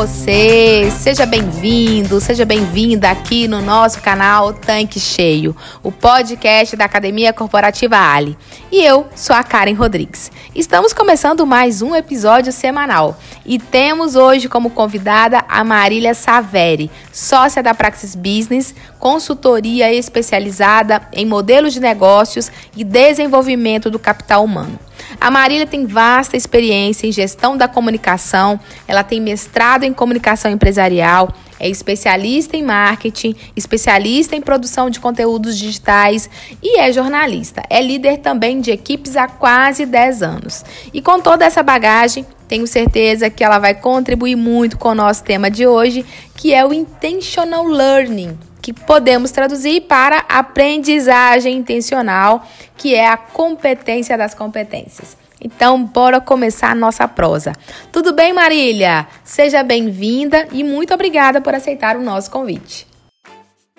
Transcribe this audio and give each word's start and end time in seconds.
Você? 0.00 0.90
Seja 0.92 1.26
bem-vindo, 1.26 2.22
seja 2.22 2.46
bem-vinda 2.46 3.10
aqui 3.10 3.46
no 3.46 3.60
nosso 3.60 4.00
canal 4.00 4.54
Tanque 4.54 4.98
Cheio, 4.98 5.54
o 5.82 5.92
podcast 5.92 6.74
da 6.74 6.86
Academia 6.86 7.34
Corporativa 7.34 7.98
Ali. 7.98 8.34
E 8.72 8.82
eu 8.82 9.06
sou 9.14 9.36
a 9.36 9.44
Karen 9.44 9.74
Rodrigues. 9.74 10.32
Estamos 10.54 10.94
começando 10.94 11.46
mais 11.46 11.82
um 11.82 11.94
episódio 11.94 12.50
semanal 12.50 13.20
e 13.44 13.58
temos 13.58 14.16
hoje 14.16 14.48
como 14.48 14.70
convidada 14.70 15.44
a 15.46 15.62
Marília 15.62 16.14
Saveri, 16.14 16.90
sócia 17.12 17.62
da 17.62 17.74
Praxis 17.74 18.14
Business, 18.14 18.74
consultoria 18.98 19.92
especializada 19.92 21.02
em 21.12 21.26
modelos 21.26 21.74
de 21.74 21.80
negócios 21.80 22.50
e 22.74 22.84
desenvolvimento 22.84 23.90
do 23.90 23.98
capital 23.98 24.44
humano. 24.44 24.78
A 25.20 25.30
Marília 25.30 25.66
tem 25.66 25.86
vasta 25.86 26.36
experiência 26.36 27.06
em 27.06 27.12
gestão 27.12 27.56
da 27.56 27.68
comunicação, 27.68 28.58
ela 28.86 29.02
tem 29.02 29.20
mestrado 29.20 29.84
em 29.84 29.92
comunicação 29.92 30.50
empresarial, 30.50 31.32
é 31.58 31.68
especialista 31.68 32.56
em 32.56 32.62
marketing, 32.62 33.36
especialista 33.54 34.34
em 34.34 34.40
produção 34.40 34.88
de 34.88 34.98
conteúdos 34.98 35.58
digitais 35.58 36.28
e 36.62 36.78
é 36.78 36.90
jornalista. 36.90 37.62
É 37.68 37.82
líder 37.82 38.18
também 38.18 38.60
de 38.60 38.70
equipes 38.70 39.14
há 39.14 39.28
quase 39.28 39.84
10 39.84 40.22
anos. 40.22 40.64
E 40.92 41.02
com 41.02 41.20
toda 41.20 41.44
essa 41.44 41.62
bagagem, 41.62 42.24
tenho 42.48 42.66
certeza 42.66 43.28
que 43.28 43.44
ela 43.44 43.58
vai 43.58 43.74
contribuir 43.74 44.36
muito 44.36 44.78
com 44.78 44.88
o 44.88 44.94
nosso 44.94 45.22
tema 45.22 45.50
de 45.50 45.66
hoje, 45.66 46.04
que 46.34 46.54
é 46.54 46.64
o 46.64 46.72
intentional 46.72 47.64
learning 47.64 48.49
que 48.60 48.72
podemos 48.72 49.30
traduzir 49.30 49.82
para 49.82 50.24
aprendizagem 50.28 51.56
intencional, 51.56 52.46
que 52.76 52.94
é 52.94 53.08
a 53.08 53.16
competência 53.16 54.16
das 54.16 54.34
competências. 54.34 55.16
Então, 55.42 55.82
bora 55.82 56.20
começar 56.20 56.70
a 56.70 56.74
nossa 56.74 57.08
prosa. 57.08 57.52
Tudo 57.90 58.12
bem, 58.12 58.32
Marília? 58.32 59.06
Seja 59.24 59.62
bem-vinda 59.62 60.46
e 60.52 60.62
muito 60.62 60.92
obrigada 60.92 61.40
por 61.40 61.54
aceitar 61.54 61.96
o 61.96 62.02
nosso 62.02 62.30
convite. 62.30 62.86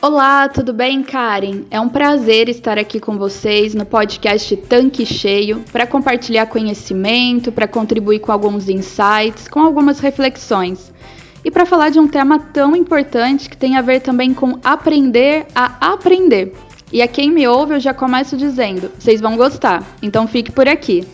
Olá, 0.02 0.50
tudo 0.50 0.74
bem, 0.74 1.04
Karen? 1.04 1.66
É 1.70 1.80
um 1.80 1.88
prazer 1.88 2.50
estar 2.50 2.80
aqui 2.80 3.00
com 3.00 3.20
vocês 3.20 3.76
no 3.76 3.86
podcast 3.86 4.58
Tanque 4.58 5.06
Cheio 5.06 5.64
para 5.72 5.86
compartilhar 5.86 6.48
conhecimento, 6.48 7.52
para 7.52 7.68
contribuir 7.68 8.18
com 8.18 8.32
alguns 8.32 8.68
insights, 8.68 9.48
com 9.48 9.60
algumas 9.60 10.00
reflexões 10.00 10.92
e 11.44 11.52
para 11.52 11.66
falar 11.66 11.90
de 11.90 12.00
um 12.00 12.08
tema 12.08 12.40
tão 12.40 12.76
importante 12.76 13.50
que 13.50 13.58
tem 13.58 13.78
a 13.78 13.82
ver 13.82 14.02
também 14.02 14.34
com 14.34 14.60
aprender 14.64 15.46
a 15.56 15.92
aprender. 15.94 16.54
E 16.92 17.02
a 17.02 17.08
quem 17.08 17.32
me 17.32 17.48
ouve, 17.48 17.76
eu 17.76 17.80
já 17.80 17.94
começo 17.94 18.36
dizendo: 18.36 18.92
vocês 19.00 19.22
vão 19.22 19.38
gostar, 19.38 19.84
então 20.02 20.28
fique 20.28 20.52
por 20.52 20.68
aqui. 20.68 21.08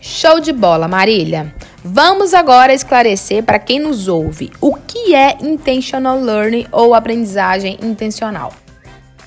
Show 0.00 0.40
de 0.40 0.52
bola, 0.52 0.88
Marília! 0.88 1.54
Vamos 1.84 2.32
agora 2.32 2.72
esclarecer 2.72 3.42
para 3.42 3.58
quem 3.58 3.80
nos 3.80 4.06
ouve 4.06 4.52
o 4.60 4.74
que 4.76 5.14
é 5.14 5.36
intentional 5.40 6.20
learning 6.20 6.66
ou 6.70 6.94
aprendizagem 6.94 7.76
intencional. 7.82 8.52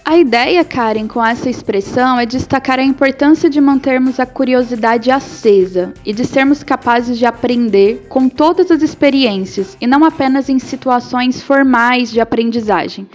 A 0.07 0.19
ideia, 0.19 0.63
Karen, 0.63 1.07
com 1.07 1.25
essa 1.25 1.49
expressão 1.49 2.19
é 2.19 2.27
destacar 2.27 2.77
a 2.77 2.83
importância 2.83 3.49
de 3.49 3.59
mantermos 3.59 4.19
a 4.19 4.25
curiosidade 4.27 5.09
acesa 5.09 5.95
e 6.05 6.13
de 6.13 6.23
sermos 6.23 6.61
capazes 6.61 7.17
de 7.17 7.25
aprender 7.25 8.05
com 8.07 8.29
todas 8.29 8.69
as 8.69 8.83
experiências 8.83 9.75
e 9.81 9.87
não 9.87 10.05
apenas 10.05 10.47
em 10.47 10.59
situações 10.59 11.41
formais 11.41 12.11
de 12.11 12.21
aprendizagem, 12.21 13.09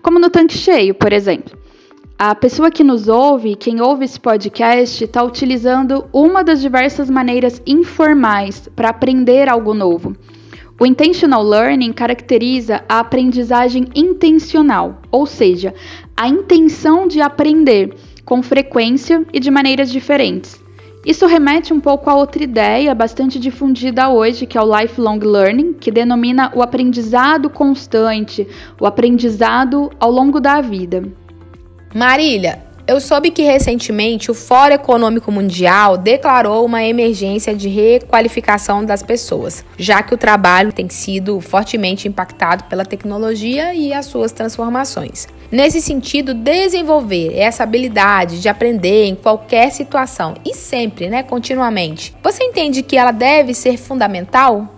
como 0.00 0.20
no 0.20 0.30
tanque 0.30 0.56
cheio, 0.56 0.94
por 0.94 1.12
exemplo. 1.12 1.58
A 2.16 2.32
pessoa 2.32 2.70
que 2.70 2.84
nos 2.84 3.08
ouve, 3.08 3.56
quem 3.56 3.80
ouve 3.80 4.04
esse 4.04 4.20
podcast, 4.20 5.02
está 5.02 5.24
utilizando 5.24 6.06
uma 6.12 6.44
das 6.44 6.60
diversas 6.60 7.10
maneiras 7.10 7.60
informais 7.66 8.68
para 8.76 8.90
aprender 8.90 9.48
algo 9.48 9.74
novo. 9.74 10.16
O 10.78 10.84
intentional 10.84 11.42
learning 11.42 11.90
caracteriza 11.94 12.84
a 12.86 13.00
aprendizagem 13.00 13.86
intencional, 13.94 15.00
ou 15.10 15.24
seja, 15.24 15.72
a 16.16 16.28
intenção 16.28 17.06
de 17.06 17.20
aprender 17.20 17.94
com 18.24 18.42
frequência 18.42 19.24
e 19.32 19.38
de 19.38 19.50
maneiras 19.50 19.90
diferentes. 19.90 20.60
Isso 21.04 21.26
remete 21.26 21.72
um 21.72 21.78
pouco 21.78 22.10
a 22.10 22.16
outra 22.16 22.42
ideia 22.42 22.92
bastante 22.92 23.38
difundida 23.38 24.08
hoje, 24.08 24.44
que 24.44 24.58
é 24.58 24.60
o 24.60 24.80
lifelong 24.80 25.20
learning, 25.20 25.74
que 25.74 25.92
denomina 25.92 26.50
o 26.52 26.62
aprendizado 26.62 27.48
constante, 27.48 28.48
o 28.80 28.86
aprendizado 28.86 29.88
ao 30.00 30.10
longo 30.10 30.40
da 30.40 30.60
vida. 30.60 31.04
Marília, 31.94 32.66
eu 32.88 33.00
soube 33.00 33.30
que 33.30 33.42
recentemente 33.42 34.30
o 34.30 34.34
Fórum 34.34 34.74
Econômico 34.74 35.30
Mundial 35.30 35.96
declarou 35.96 36.64
uma 36.64 36.82
emergência 36.84 37.54
de 37.54 37.68
requalificação 37.68 38.84
das 38.84 39.02
pessoas, 39.02 39.64
já 39.78 40.02
que 40.02 40.14
o 40.14 40.18
trabalho 40.18 40.72
tem 40.72 40.88
sido 40.88 41.40
fortemente 41.40 42.08
impactado 42.08 42.64
pela 42.64 42.84
tecnologia 42.84 43.74
e 43.74 43.92
as 43.92 44.06
suas 44.06 44.32
transformações. 44.32 45.28
Nesse 45.50 45.80
sentido, 45.80 46.34
desenvolver 46.34 47.36
essa 47.36 47.62
habilidade 47.62 48.40
de 48.40 48.48
aprender 48.48 49.04
em 49.04 49.14
qualquer 49.14 49.70
situação 49.70 50.34
e 50.44 50.54
sempre, 50.54 51.08
né, 51.08 51.22
continuamente. 51.22 52.14
Você 52.22 52.42
entende 52.42 52.82
que 52.82 52.96
ela 52.96 53.12
deve 53.12 53.54
ser 53.54 53.76
fundamental? 53.76 54.74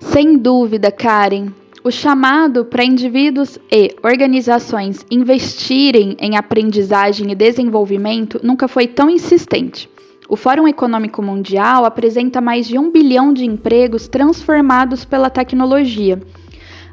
Sem 0.00 0.38
dúvida, 0.38 0.92
Karen. 0.92 1.48
O 1.82 1.90
chamado 1.90 2.64
para 2.64 2.84
indivíduos 2.84 3.58
e 3.72 3.96
organizações 4.02 5.04
investirem 5.10 6.16
em 6.20 6.36
aprendizagem 6.36 7.32
e 7.32 7.34
desenvolvimento 7.34 8.38
nunca 8.42 8.68
foi 8.68 8.86
tão 8.86 9.08
insistente. 9.08 9.88
O 10.28 10.36
Fórum 10.36 10.68
Econômico 10.68 11.22
Mundial 11.22 11.84
apresenta 11.84 12.40
mais 12.40 12.68
de 12.68 12.78
um 12.78 12.90
bilhão 12.90 13.32
de 13.32 13.44
empregos 13.44 14.06
transformados 14.06 15.04
pela 15.04 15.28
tecnologia. 15.28 16.20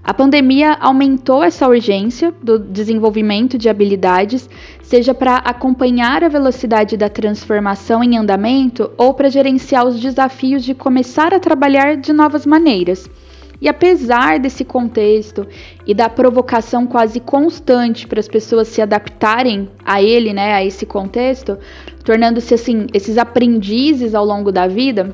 A 0.07 0.13
pandemia 0.13 0.77
aumentou 0.79 1.43
essa 1.43 1.67
urgência 1.67 2.33
do 2.41 2.57
desenvolvimento 2.57 3.57
de 3.57 3.67
habilidades, 3.67 4.49
seja 4.81 5.13
para 5.13 5.35
acompanhar 5.35 6.23
a 6.23 6.29
velocidade 6.29 6.95
da 6.95 7.09
transformação 7.09 8.01
em 8.01 8.17
andamento 8.17 8.89
ou 8.97 9.13
para 9.13 9.29
gerenciar 9.29 9.85
os 9.85 9.99
desafios 9.99 10.63
de 10.63 10.73
começar 10.73 11.33
a 11.33 11.41
trabalhar 11.41 11.97
de 11.97 12.13
novas 12.13 12.45
maneiras. 12.45 13.09
E 13.59 13.67
apesar 13.67 14.39
desse 14.39 14.63
contexto 14.63 15.45
e 15.85 15.93
da 15.93 16.07
provocação 16.07 16.87
quase 16.87 17.19
constante 17.19 18.07
para 18.07 18.21
as 18.21 18.29
pessoas 18.29 18.69
se 18.69 18.81
adaptarem 18.81 19.69
a 19.83 20.01
ele, 20.01 20.31
né, 20.31 20.53
a 20.53 20.63
esse 20.63 20.85
contexto, 20.85 21.57
tornando-se 22.05 22.53
assim 22.53 22.87
esses 22.93 23.17
aprendizes 23.17 24.15
ao 24.15 24.23
longo 24.23 24.53
da 24.53 24.67
vida, 24.67 25.13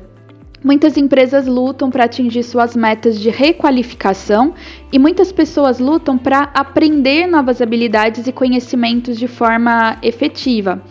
muitas 0.64 0.96
empresas 0.96 1.46
lutam 1.46 1.90
para 1.90 2.04
atingir 2.04 2.42
suas 2.42 2.74
metas 2.74 3.20
de 3.20 3.28
requalificação 3.28 4.54
e 4.90 4.98
muitas 4.98 5.30
pessoas 5.30 5.78
lutam 5.78 6.16
para 6.16 6.50
aprender 6.54 7.26
novas 7.26 7.60
habilidades 7.60 8.26
e 8.26 8.32
conhecimentos 8.32 9.18
de 9.18 9.28
forma 9.28 9.98
efetiva. 10.02 10.82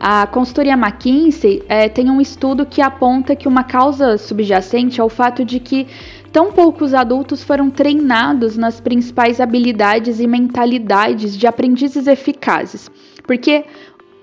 A 0.00 0.26
consultoria 0.26 0.72
McKinsey 0.72 1.62
é, 1.68 1.88
tem 1.88 2.10
um 2.10 2.20
estudo 2.20 2.66
que 2.66 2.82
aponta 2.82 3.36
que 3.36 3.46
uma 3.46 3.62
causa 3.62 4.18
subjacente 4.18 5.00
é 5.00 5.04
o 5.04 5.08
fato 5.08 5.44
de 5.44 5.60
que 5.60 5.86
tão 6.32 6.50
poucos 6.50 6.92
adultos 6.92 7.44
foram 7.44 7.70
treinados 7.70 8.56
nas 8.56 8.80
principais 8.80 9.40
habilidades 9.40 10.18
e 10.18 10.26
mentalidades 10.26 11.38
de 11.38 11.46
aprendizes 11.46 12.08
eficazes. 12.08 12.90
Porque 13.24 13.64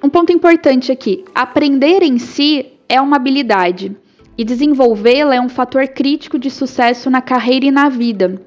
um 0.03 0.09
ponto 0.09 0.33
importante 0.33 0.91
aqui: 0.91 1.23
aprender 1.33 2.03
em 2.03 2.17
si 2.17 2.65
é 2.89 2.99
uma 2.99 3.15
habilidade 3.15 3.95
e 4.39 4.45
desenvolvê-la 4.45 5.35
é 5.35 5.41
um 5.41 5.49
fator 5.49 5.85
crítico 5.89 6.39
de 6.39 6.49
sucesso 6.49 7.09
na 7.09 7.21
carreira 7.21 7.65
e 7.65 7.71
na 7.71 7.89
vida. 7.89 8.41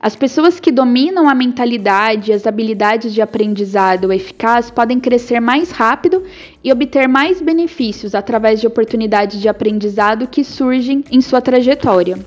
As 0.00 0.16
pessoas 0.16 0.58
que 0.58 0.72
dominam 0.72 1.28
a 1.28 1.34
mentalidade 1.34 2.30
e 2.30 2.34
as 2.34 2.46
habilidades 2.46 3.12
de 3.12 3.20
aprendizado 3.20 4.10
eficaz 4.10 4.70
podem 4.70 4.98
crescer 4.98 5.40
mais 5.40 5.70
rápido 5.70 6.22
e 6.62 6.72
obter 6.72 7.06
mais 7.06 7.42
benefícios 7.42 8.14
através 8.14 8.58
de 8.58 8.66
oportunidades 8.66 9.38
de 9.38 9.46
aprendizado 9.46 10.26
que 10.26 10.42
surgem 10.42 11.04
em 11.10 11.20
sua 11.20 11.42
trajetória. 11.42 12.18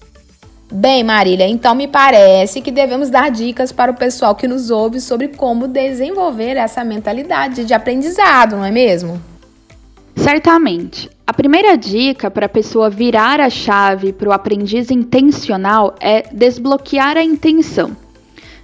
Bem, 0.72 1.04
Marília, 1.04 1.48
então 1.48 1.74
me 1.74 1.88
parece 1.88 2.62
que 2.62 2.70
devemos 2.70 3.10
dar 3.10 3.32
dicas 3.32 3.72
para 3.72 3.92
o 3.92 3.96
pessoal 3.96 4.36
que 4.36 4.48
nos 4.48 4.70
ouve 4.70 5.02
sobre 5.02 5.30
como 5.30 5.68
desenvolver 5.68 6.56
essa 6.56 6.84
mentalidade 6.84 7.66
de 7.66 7.74
aprendizado, 7.74 8.58
não 8.58 8.66
é 8.66 8.70
mesmo? 8.70 9.20
Certamente. 10.18 11.10
A 11.28 11.32
primeira 11.32 11.78
dica 11.78 12.32
para 12.32 12.48
a 12.48 12.50
pessoa 12.50 12.90
virar 12.90 13.40
a 13.40 13.52
chave 13.52 14.12
para 14.12 14.28
o 14.28 14.34
aprendiz 14.34 14.90
intencional 14.90 15.96
é 16.02 16.24
desbloquear 16.34 17.16
a 17.16 17.24
intenção. 17.24 17.96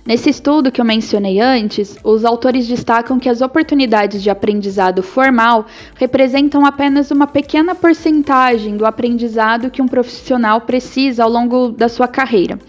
Nesse 0.05 0.29
estudo 0.29 0.71
que 0.71 0.81
eu 0.81 0.85
mencionei 0.85 1.39
antes, 1.39 1.95
os 2.03 2.25
autores 2.25 2.67
destacam 2.67 3.19
que 3.19 3.29
as 3.29 3.39
oportunidades 3.39 4.21
de 4.21 4.29
aprendizado 4.29 5.03
formal 5.03 5.65
representam 5.95 6.65
apenas 6.65 7.11
uma 7.11 7.27
pequena 7.27 7.75
porcentagem 7.75 8.75
do 8.75 8.85
aprendizado 8.85 9.69
que 9.69 9.81
um 9.81 9.88
profissional 9.88 10.61
precisa 10.61 11.23
ao 11.23 11.29
longo 11.29 11.69
da 11.69 11.88
sua 11.88 12.07
carreira. 12.07 12.59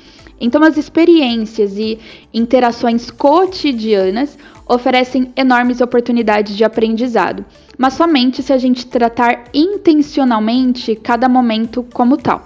Então, 0.40 0.62
as 0.62 0.76
experiências 0.76 1.78
e 1.78 1.98
interações 2.32 3.10
cotidianas 3.10 4.36
oferecem 4.68 5.32
enormes 5.36 5.80
oportunidades 5.80 6.56
de 6.56 6.64
aprendizado, 6.64 7.44
mas 7.78 7.94
somente 7.94 8.42
se 8.42 8.52
a 8.52 8.58
gente 8.58 8.86
tratar 8.86 9.44
intencionalmente 9.52 10.94
cada 10.96 11.28
momento 11.28 11.86
como 11.92 12.16
tal. 12.16 12.44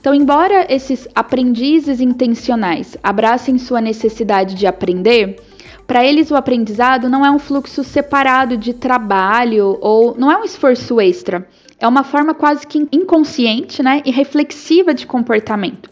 Então, 0.00 0.14
embora 0.14 0.66
esses 0.72 1.08
aprendizes 1.14 2.00
intencionais 2.00 2.96
abracem 3.02 3.58
sua 3.58 3.80
necessidade 3.80 4.54
de 4.54 4.66
aprender, 4.66 5.36
para 5.86 6.04
eles 6.04 6.30
o 6.30 6.36
aprendizado 6.36 7.08
não 7.08 7.24
é 7.24 7.30
um 7.30 7.38
fluxo 7.38 7.84
separado 7.84 8.56
de 8.56 8.72
trabalho 8.72 9.78
ou 9.80 10.16
não 10.18 10.30
é 10.30 10.36
um 10.36 10.44
esforço 10.44 11.00
extra. 11.00 11.46
É 11.78 11.86
uma 11.86 12.02
forma 12.02 12.34
quase 12.34 12.66
que 12.66 12.88
inconsciente 12.90 13.82
né, 13.82 14.02
e 14.04 14.10
reflexiva 14.10 14.94
de 14.94 15.06
comportamento. 15.06 15.90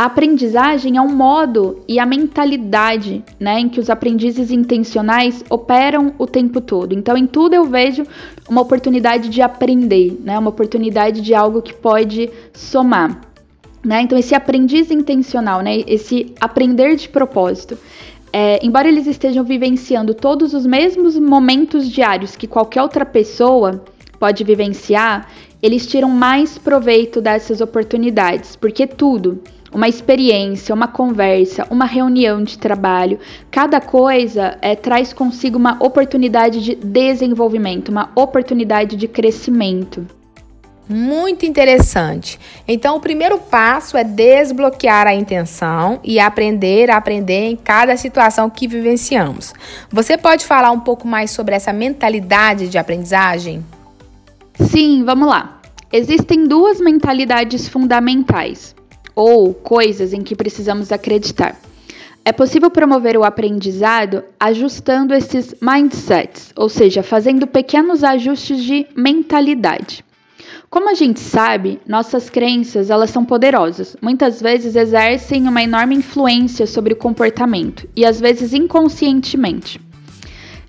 A 0.00 0.06
aprendizagem 0.06 0.96
é 0.96 1.00
um 1.02 1.14
modo 1.14 1.80
e 1.86 1.98
a 1.98 2.06
mentalidade 2.06 3.22
né, 3.38 3.60
em 3.60 3.68
que 3.68 3.78
os 3.78 3.90
aprendizes 3.90 4.50
intencionais 4.50 5.44
operam 5.50 6.14
o 6.16 6.26
tempo 6.26 6.58
todo. 6.58 6.94
Então, 6.94 7.18
em 7.18 7.26
tudo 7.26 7.52
eu 7.52 7.66
vejo 7.66 8.04
uma 8.48 8.62
oportunidade 8.62 9.28
de 9.28 9.42
aprender, 9.42 10.18
né, 10.24 10.38
uma 10.38 10.48
oportunidade 10.48 11.20
de 11.20 11.34
algo 11.34 11.60
que 11.60 11.74
pode 11.74 12.30
somar. 12.54 13.20
Né? 13.84 14.00
Então, 14.00 14.16
esse 14.16 14.34
aprendiz 14.34 14.90
intencional, 14.90 15.60
né? 15.60 15.84
esse 15.86 16.34
aprender 16.40 16.96
de 16.96 17.06
propósito, 17.06 17.76
é, 18.32 18.58
embora 18.64 18.88
eles 18.88 19.06
estejam 19.06 19.44
vivenciando 19.44 20.14
todos 20.14 20.54
os 20.54 20.64
mesmos 20.64 21.14
momentos 21.18 21.86
diários 21.86 22.36
que 22.36 22.46
qualquer 22.46 22.80
outra 22.80 23.04
pessoa 23.04 23.84
pode 24.18 24.44
vivenciar, 24.44 25.28
eles 25.62 25.86
tiram 25.86 26.08
mais 26.08 26.56
proveito 26.56 27.20
dessas 27.20 27.60
oportunidades, 27.60 28.56
porque 28.56 28.86
tudo, 28.86 29.42
uma 29.72 29.88
experiência, 29.88 30.74
uma 30.74 30.88
conversa, 30.88 31.66
uma 31.70 31.84
reunião 31.84 32.42
de 32.42 32.58
trabalho, 32.58 33.18
cada 33.50 33.80
coisa 33.80 34.58
é, 34.60 34.74
traz 34.74 35.12
consigo 35.12 35.58
uma 35.58 35.76
oportunidade 35.80 36.60
de 36.60 36.74
desenvolvimento, 36.74 37.88
uma 37.88 38.10
oportunidade 38.14 38.96
de 38.96 39.06
crescimento. 39.06 40.06
Muito 40.92 41.46
interessante. 41.46 42.36
Então, 42.66 42.96
o 42.96 43.00
primeiro 43.00 43.38
passo 43.38 43.96
é 43.96 44.02
desbloquear 44.02 45.06
a 45.06 45.14
intenção 45.14 46.00
e 46.02 46.18
aprender 46.18 46.90
a 46.90 46.96
aprender 46.96 47.46
em 47.46 47.54
cada 47.54 47.96
situação 47.96 48.50
que 48.50 48.66
vivenciamos. 48.66 49.54
Você 49.88 50.18
pode 50.18 50.44
falar 50.44 50.72
um 50.72 50.80
pouco 50.80 51.06
mais 51.06 51.30
sobre 51.30 51.54
essa 51.54 51.72
mentalidade 51.72 52.68
de 52.68 52.76
aprendizagem? 52.76 53.64
Sim, 54.68 55.04
vamos 55.04 55.28
lá. 55.28 55.60
Existem 55.92 56.48
duas 56.48 56.80
mentalidades 56.80 57.68
fundamentais, 57.68 58.74
ou 59.20 59.52
coisas 59.52 60.12
em 60.12 60.22
que 60.22 60.34
precisamos 60.34 60.90
acreditar. 60.90 61.60
É 62.24 62.32
possível 62.32 62.70
promover 62.70 63.16
o 63.16 63.24
aprendizado 63.24 64.22
ajustando 64.38 65.14
esses 65.14 65.54
mindsets, 65.60 66.52
ou 66.56 66.68
seja, 66.68 67.02
fazendo 67.02 67.46
pequenos 67.46 68.04
ajustes 68.04 68.62
de 68.62 68.86
mentalidade. 68.94 70.04
Como 70.68 70.88
a 70.88 70.94
gente 70.94 71.18
sabe, 71.18 71.80
nossas 71.86 72.30
crenças 72.30 72.90
elas 72.90 73.10
são 73.10 73.24
poderosas. 73.24 73.96
Muitas 74.00 74.40
vezes 74.40 74.76
exercem 74.76 75.48
uma 75.48 75.62
enorme 75.62 75.96
influência 75.96 76.66
sobre 76.66 76.92
o 76.92 76.96
comportamento 76.96 77.88
e 77.96 78.06
às 78.06 78.20
vezes 78.20 78.52
inconscientemente. 78.52 79.80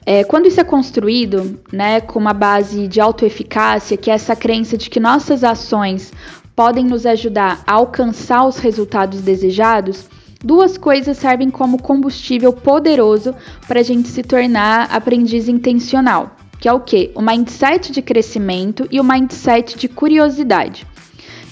É, 0.04 0.24
quando 0.24 0.48
isso 0.48 0.60
é 0.60 0.64
construído, 0.64 1.60
né, 1.72 2.02
com 2.02 2.18
uma 2.18 2.34
base 2.34 2.88
de 2.88 3.00
autoeficácia, 3.00 3.96
que 3.96 4.10
é 4.10 4.16
essa 4.16 4.36
crença 4.36 4.76
de 4.76 4.90
que 4.90 5.00
nossas 5.00 5.44
ações 5.44 6.12
podem 6.56 6.86
nos 6.86 7.06
ajudar 7.06 7.64
a 7.66 7.74
alcançar 7.74 8.46
os 8.46 8.58
resultados 8.58 9.22
desejados, 9.22 10.08
duas 10.44 10.78
coisas 10.78 11.18
servem 11.18 11.50
como 11.50 11.82
combustível 11.82 12.54
poderoso 12.54 13.36
para 13.68 13.80
a 13.80 13.84
gente 13.84 14.08
se 14.08 14.24
tornar 14.24 14.90
aprendiz 14.92 15.48
intencional 15.48 16.36
que 16.62 16.70
é 16.70 16.74
o 16.74 16.80
que? 16.80 17.12
O 17.16 17.24
mindset 17.24 17.92
de 17.92 18.04
crescimento 18.04 18.88
e 18.92 19.00
o 19.00 19.04
mindset 19.04 19.76
de 19.76 19.90
curiosidade. 19.90 20.86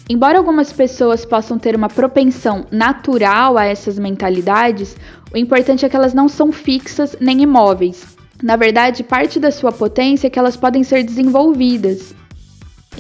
Embora 0.08 0.38
algumas 0.38 0.72
pessoas 0.72 1.26
possam 1.26 1.58
ter 1.58 1.76
uma 1.76 1.90
propensão 1.90 2.68
natural 2.72 3.58
a 3.58 3.66
essas 3.66 3.98
mentalidades, 3.98 4.96
o 5.34 5.38
importante 5.38 5.84
é 5.84 5.90
que 5.90 5.96
elas 5.96 6.14
não 6.14 6.30
são 6.30 6.52
fixas 6.52 7.18
nem 7.20 7.42
imóveis. 7.42 8.06
Na 8.42 8.56
verdade, 8.56 9.04
parte 9.04 9.40
da 9.40 9.50
sua 9.50 9.72
potência 9.72 10.28
é 10.28 10.30
que 10.30 10.38
elas 10.38 10.56
podem 10.56 10.84
ser 10.84 11.04
desenvolvidas. 11.04 12.14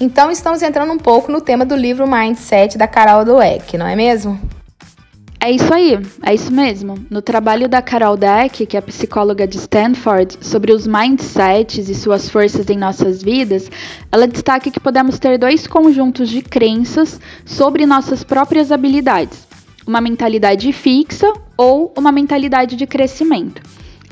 Então, 0.01 0.31
estamos 0.31 0.61
entrando 0.61 0.93
um 0.93 0.97
pouco 0.97 1.29
no 1.29 1.41
tema 1.41 1.65
do 1.65 1.75
livro 1.75 2.07
Mindset 2.07 2.77
da 2.77 2.87
Carol 2.87 3.25
Dweck, 3.25 3.77
não 3.77 3.85
é 3.85 3.97
mesmo? 3.97 4.39
É 5.41 5.51
isso 5.51 5.73
aí, 5.73 5.99
é 6.25 6.33
isso 6.33 6.53
mesmo. 6.53 6.95
No 7.09 7.21
trabalho 7.21 7.67
da 7.67 7.81
Carol 7.81 8.15
Dweck, 8.15 8.65
que 8.65 8.77
é 8.77 8.81
psicóloga 8.81 9.45
de 9.45 9.57
Stanford, 9.57 10.37
sobre 10.39 10.71
os 10.71 10.87
mindsets 10.87 11.89
e 11.89 11.95
suas 11.95 12.29
forças 12.29 12.69
em 12.69 12.77
nossas 12.77 13.21
vidas, 13.21 13.69
ela 14.09 14.25
destaca 14.25 14.71
que 14.71 14.79
podemos 14.79 15.19
ter 15.19 15.37
dois 15.37 15.67
conjuntos 15.67 16.29
de 16.29 16.41
crenças 16.41 17.19
sobre 17.45 17.85
nossas 17.85 18.23
próprias 18.23 18.71
habilidades: 18.71 19.45
uma 19.85 19.99
mentalidade 19.99 20.71
fixa 20.71 21.31
ou 21.57 21.93
uma 21.97 22.11
mentalidade 22.11 22.77
de 22.77 22.87
crescimento. 22.87 23.61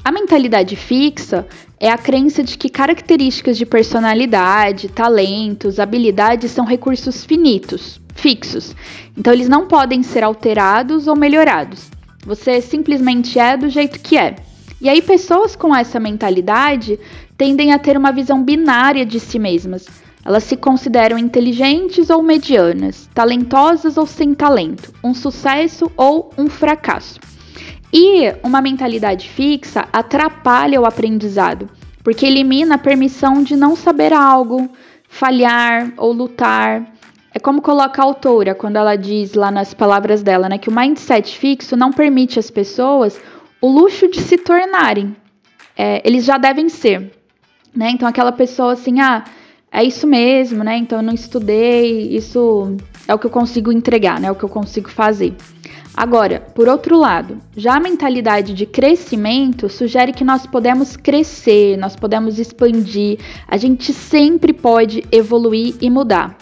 A 0.03 0.11
mentalidade 0.11 0.75
fixa 0.75 1.47
é 1.79 1.89
a 1.89 1.97
crença 1.97 2.43
de 2.43 2.57
que 2.57 2.69
características 2.69 3.57
de 3.57 3.65
personalidade, 3.65 4.89
talentos, 4.89 5.79
habilidades 5.79 6.51
são 6.51 6.65
recursos 6.65 7.25
finitos 7.25 7.99
fixos. 8.17 8.75
Então 9.15 9.31
eles 9.31 9.47
não 9.47 9.67
podem 9.67 10.03
ser 10.03 10.23
alterados 10.23 11.07
ou 11.07 11.15
melhorados. 11.15 11.89
Você 12.25 12.59
simplesmente 12.61 13.39
é 13.39 13.55
do 13.55 13.69
jeito 13.69 13.99
que 13.99 14.17
é. 14.17 14.35
E 14.81 14.89
aí 14.89 15.01
pessoas 15.01 15.55
com 15.55 15.75
essa 15.75 15.99
mentalidade 15.99 16.99
tendem 17.37 17.71
a 17.71 17.79
ter 17.79 17.97
uma 17.97 18.11
visão 18.11 18.43
binária 18.43 19.05
de 19.05 19.19
si 19.19 19.39
mesmas. 19.39 19.87
Elas 20.25 20.43
se 20.43 20.57
consideram 20.57 21.17
inteligentes 21.17 22.09
ou 22.09 22.21
medianas, 22.21 23.09
talentosas 23.13 23.97
ou 23.97 24.05
sem 24.05 24.33
talento, 24.33 24.93
um 25.03 25.13
sucesso 25.13 25.89
ou 25.95 26.31
um 26.37 26.47
fracasso. 26.47 27.19
E 27.93 28.33
uma 28.43 28.61
mentalidade 28.61 29.29
fixa 29.29 29.87
atrapalha 29.93 30.81
o 30.81 30.85
aprendizado, 30.85 31.69
porque 32.03 32.25
elimina 32.25 32.75
a 32.75 32.79
permissão 32.79 33.41
de 33.41 33.55
não 33.55 33.75
saber 33.75 34.11
algo, 34.11 34.69
falhar 35.07 35.93
ou 35.97 36.11
lutar. 36.11 36.85
É 37.33 37.39
como 37.39 37.61
coloca 37.61 38.01
a 38.01 38.05
autora 38.05 38.53
quando 38.53 38.75
ela 38.75 38.95
diz 38.95 39.33
lá 39.33 39.49
nas 39.49 39.73
palavras 39.73 40.21
dela, 40.21 40.49
né, 40.49 40.57
que 40.57 40.69
o 40.69 40.75
mindset 40.75 41.37
fixo 41.37 41.77
não 41.77 41.93
permite 41.93 42.39
às 42.39 42.51
pessoas 42.51 43.19
o 43.61 43.69
luxo 43.69 44.07
de 44.09 44.19
se 44.21 44.37
tornarem. 44.37 45.15
É, 45.75 46.01
eles 46.03 46.25
já 46.25 46.37
devem 46.37 46.69
ser, 46.69 47.13
né? 47.75 47.91
Então 47.91 48.07
aquela 48.07 48.31
pessoa 48.31 48.73
assim, 48.73 48.99
ah, 48.99 49.23
é 49.71 49.83
isso 49.83 50.07
mesmo, 50.07 50.63
né? 50.63 50.77
Então 50.77 50.99
eu 50.99 51.03
não 51.03 51.13
estudei, 51.13 52.15
isso 52.15 52.75
é 53.07 53.13
o 53.13 53.19
que 53.19 53.27
eu 53.27 53.31
consigo 53.31 53.71
entregar, 53.71 54.19
né? 54.19 54.27
É 54.27 54.31
o 54.31 54.35
que 54.35 54.43
eu 54.43 54.49
consigo 54.49 54.89
fazer. 54.89 55.35
Agora, 55.97 56.39
por 56.53 56.69
outro 56.69 56.95
lado, 56.95 57.39
já 57.55 57.75
a 57.75 57.79
mentalidade 57.79 58.53
de 58.53 58.67
crescimento 58.67 59.67
sugere 59.67 60.13
que 60.13 60.23
nós 60.23 60.45
podemos 60.45 60.95
crescer, 60.95 61.75
nós 61.75 61.95
podemos 61.95 62.37
expandir, 62.37 63.17
a 63.47 63.57
gente 63.57 63.91
sempre 63.91 64.53
pode 64.53 65.03
evoluir 65.11 65.73
e 65.81 65.89
mudar. 65.89 66.37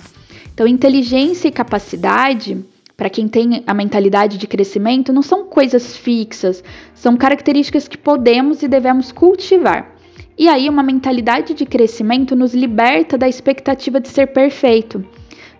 Então, 0.53 0.67
inteligência 0.67 1.47
e 1.47 1.53
capacidade, 1.53 2.65
para 2.97 3.09
quem 3.09 3.29
tem 3.29 3.63
a 3.65 3.73
mentalidade 3.73 4.37
de 4.37 4.45
crescimento, 4.45 5.13
não 5.13 5.21
são 5.21 5.45
coisas 5.45 5.95
fixas, 5.95 6.61
são 6.93 7.15
características 7.15 7.87
que 7.87 7.97
podemos 7.97 8.61
e 8.61 8.67
devemos 8.67 9.13
cultivar. 9.13 9.95
E 10.37 10.49
aí, 10.49 10.67
uma 10.67 10.83
mentalidade 10.83 11.53
de 11.53 11.65
crescimento 11.65 12.35
nos 12.35 12.53
liberta 12.53 13.17
da 13.17 13.29
expectativa 13.29 14.01
de 14.01 14.09
ser 14.09 14.33
perfeito. 14.33 15.01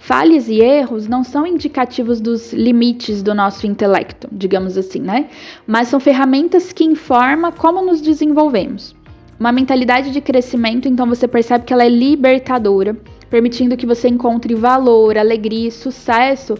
Falhas 0.05 0.47
e 0.47 0.61
erros 0.61 1.07
não 1.07 1.23
são 1.23 1.47
indicativos 1.47 2.21
dos 2.21 2.53
limites 2.53 3.23
do 3.23 3.33
nosso 3.33 3.65
intelecto, 3.65 4.27
digamos 4.31 4.77
assim, 4.77 4.99
né? 4.99 5.29
Mas 5.65 5.87
são 5.87 5.99
ferramentas 5.99 6.71
que 6.71 6.83
informam 6.83 7.51
como 7.51 7.83
nos 7.83 8.01
desenvolvemos. 8.01 8.95
Uma 9.39 9.51
mentalidade 9.51 10.11
de 10.11 10.21
crescimento, 10.21 10.87
então 10.87 11.07
você 11.07 11.27
percebe 11.27 11.65
que 11.65 11.73
ela 11.73 11.83
é 11.83 11.89
libertadora 11.89 12.95
permitindo 13.31 13.75
que 13.75 13.87
você 13.87 14.07
encontre 14.07 14.53
valor, 14.53 15.17
alegria 15.17 15.69
e 15.69 15.71
sucesso 15.71 16.55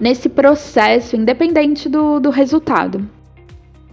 nesse 0.00 0.28
processo, 0.28 1.14
independente 1.14 1.88
do, 1.88 2.18
do 2.18 2.30
resultado. 2.30 3.08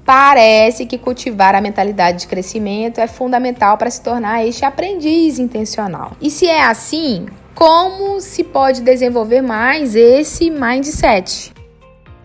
Parece 0.04 0.88
que 0.88 0.98
cultivar 0.98 1.54
a 1.54 1.62
mentalidade 1.62 2.22
de 2.22 2.28
crescimento 2.28 3.00
é 3.00 3.06
fundamental 3.06 3.78
para 3.78 3.92
se 3.92 4.02
tornar 4.02 4.44
este 4.48 4.66
aprendiz 4.66 5.38
intencional. 5.38 6.14
E 6.20 6.32
se 6.32 6.48
é 6.48 6.64
assim, 6.64 7.28
como 7.56 8.20
se 8.20 8.44
pode 8.44 8.82
desenvolver 8.82 9.42
mais 9.42 9.96
esse 9.96 10.52
mindset? 10.52 11.54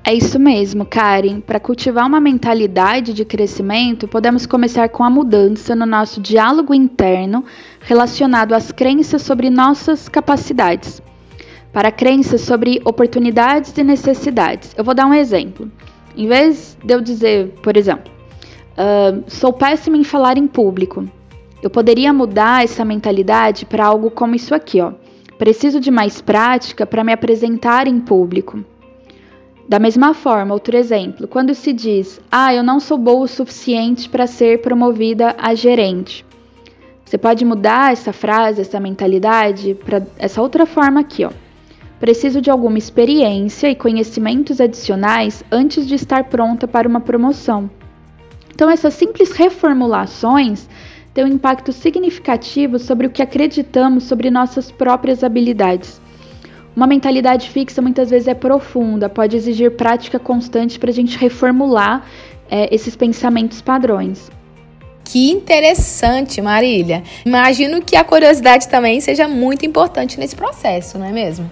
É 0.02 0.12
isso 0.12 0.40
mesmo, 0.40 0.84
Karen. 0.84 1.40
Para 1.40 1.60
cultivar 1.60 2.04
uma 2.04 2.20
mentalidade 2.20 3.14
de 3.14 3.24
crescimento, 3.24 4.08
podemos 4.08 4.44
começar 4.44 4.88
com 4.88 5.04
a 5.04 5.10
mudança 5.10 5.76
no 5.76 5.86
nosso 5.86 6.20
diálogo 6.20 6.74
interno 6.74 7.44
relacionado 7.80 8.54
às 8.54 8.72
crenças 8.72 9.22
sobre 9.22 9.48
nossas 9.48 10.08
capacidades. 10.08 11.00
Para 11.72 11.92
crenças 11.92 12.40
sobre 12.40 12.82
oportunidades 12.84 13.76
e 13.78 13.84
necessidades. 13.84 14.74
Eu 14.76 14.82
vou 14.82 14.94
dar 14.94 15.06
um 15.06 15.14
exemplo. 15.14 15.70
Em 16.16 16.26
vez 16.26 16.76
de 16.82 16.92
eu 16.92 17.00
dizer, 17.00 17.50
por 17.62 17.76
exemplo, 17.76 18.12
uh, 18.72 19.22
sou 19.28 19.52
péssimo 19.52 19.94
em 19.94 20.02
falar 20.02 20.36
em 20.36 20.48
público, 20.48 21.04
eu 21.62 21.70
poderia 21.70 22.12
mudar 22.12 22.64
essa 22.64 22.84
mentalidade 22.84 23.64
para 23.64 23.86
algo 23.86 24.10
como 24.10 24.34
isso 24.34 24.52
aqui, 24.52 24.80
ó. 24.80 24.92
Preciso 25.40 25.80
de 25.80 25.90
mais 25.90 26.20
prática 26.20 26.84
para 26.84 27.02
me 27.02 27.14
apresentar 27.14 27.88
em 27.88 27.98
público. 27.98 28.62
Da 29.66 29.78
mesma 29.78 30.12
forma, 30.12 30.52
outro 30.52 30.76
exemplo, 30.76 31.26
quando 31.26 31.54
se 31.54 31.72
diz: 31.72 32.20
"Ah, 32.30 32.54
eu 32.54 32.62
não 32.62 32.78
sou 32.78 32.98
boa 32.98 33.24
o 33.24 33.26
suficiente 33.26 34.06
para 34.06 34.26
ser 34.26 34.60
promovida 34.60 35.34
a 35.38 35.54
gerente". 35.54 36.26
Você 37.02 37.16
pode 37.16 37.42
mudar 37.46 37.90
essa 37.90 38.12
frase, 38.12 38.60
essa 38.60 38.78
mentalidade 38.78 39.74
para 39.82 40.06
essa 40.18 40.42
outra 40.42 40.66
forma 40.66 41.00
aqui, 41.00 41.24
ó. 41.24 41.30
Preciso 41.98 42.42
de 42.42 42.50
alguma 42.50 42.76
experiência 42.76 43.70
e 43.70 43.74
conhecimentos 43.74 44.60
adicionais 44.60 45.42
antes 45.50 45.86
de 45.86 45.94
estar 45.94 46.24
pronta 46.24 46.68
para 46.68 46.86
uma 46.86 47.00
promoção. 47.00 47.70
Então, 48.54 48.68
essas 48.68 48.92
simples 48.92 49.32
reformulações 49.32 50.68
têm 51.14 51.24
um 51.24 51.28
impacto 51.28 51.72
significativo 51.72 52.78
sobre 52.78 53.06
o 53.06 53.10
que 53.10 53.22
acreditamos 53.22 54.04
sobre 54.04 54.30
nossas 54.30 54.70
próprias 54.70 55.24
habilidades. 55.24 56.00
Uma 56.74 56.86
mentalidade 56.86 57.50
fixa 57.50 57.82
muitas 57.82 58.10
vezes 58.10 58.28
é 58.28 58.34
profunda, 58.34 59.08
pode 59.08 59.36
exigir 59.36 59.72
prática 59.72 60.18
constante 60.18 60.78
para 60.78 60.90
a 60.90 60.94
gente 60.94 61.18
reformular 61.18 62.06
é, 62.50 62.72
esses 62.74 62.94
pensamentos 62.94 63.60
padrões. 63.60 64.30
Que 65.04 65.30
interessante, 65.30 66.40
Marília. 66.40 67.02
Imagino 67.26 67.82
que 67.82 67.96
a 67.96 68.04
curiosidade 68.04 68.68
também 68.68 69.00
seja 69.00 69.26
muito 69.26 69.66
importante 69.66 70.20
nesse 70.20 70.36
processo, 70.36 70.98
não 70.98 71.06
é 71.06 71.12
mesmo? 71.12 71.50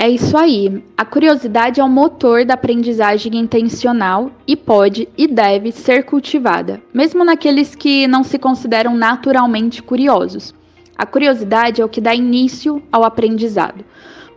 É 0.00 0.08
isso 0.08 0.38
aí. 0.38 0.84
A 0.96 1.04
curiosidade 1.04 1.80
é 1.80 1.84
o 1.84 1.88
motor 1.88 2.44
da 2.44 2.54
aprendizagem 2.54 3.36
intencional 3.36 4.30
e 4.46 4.54
pode 4.54 5.08
e 5.18 5.26
deve 5.26 5.72
ser 5.72 6.04
cultivada, 6.04 6.80
mesmo 6.94 7.24
naqueles 7.24 7.74
que 7.74 8.06
não 8.06 8.22
se 8.22 8.38
consideram 8.38 8.94
naturalmente 8.96 9.82
curiosos. 9.82 10.54
A 10.96 11.04
curiosidade 11.04 11.82
é 11.82 11.84
o 11.84 11.88
que 11.88 12.00
dá 12.00 12.14
início 12.14 12.80
ao 12.92 13.02
aprendizado. 13.02 13.84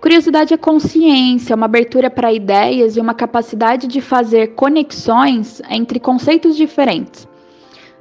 Curiosidade 0.01 0.51
é 0.51 0.57
consciência, 0.57 1.55
uma 1.55 1.67
abertura 1.67 2.09
para 2.09 2.33
ideias 2.33 2.97
e 2.97 2.99
uma 2.99 3.13
capacidade 3.13 3.85
de 3.85 4.01
fazer 4.01 4.55
conexões 4.55 5.61
entre 5.69 5.99
conceitos 5.99 6.57
diferentes. 6.57 7.27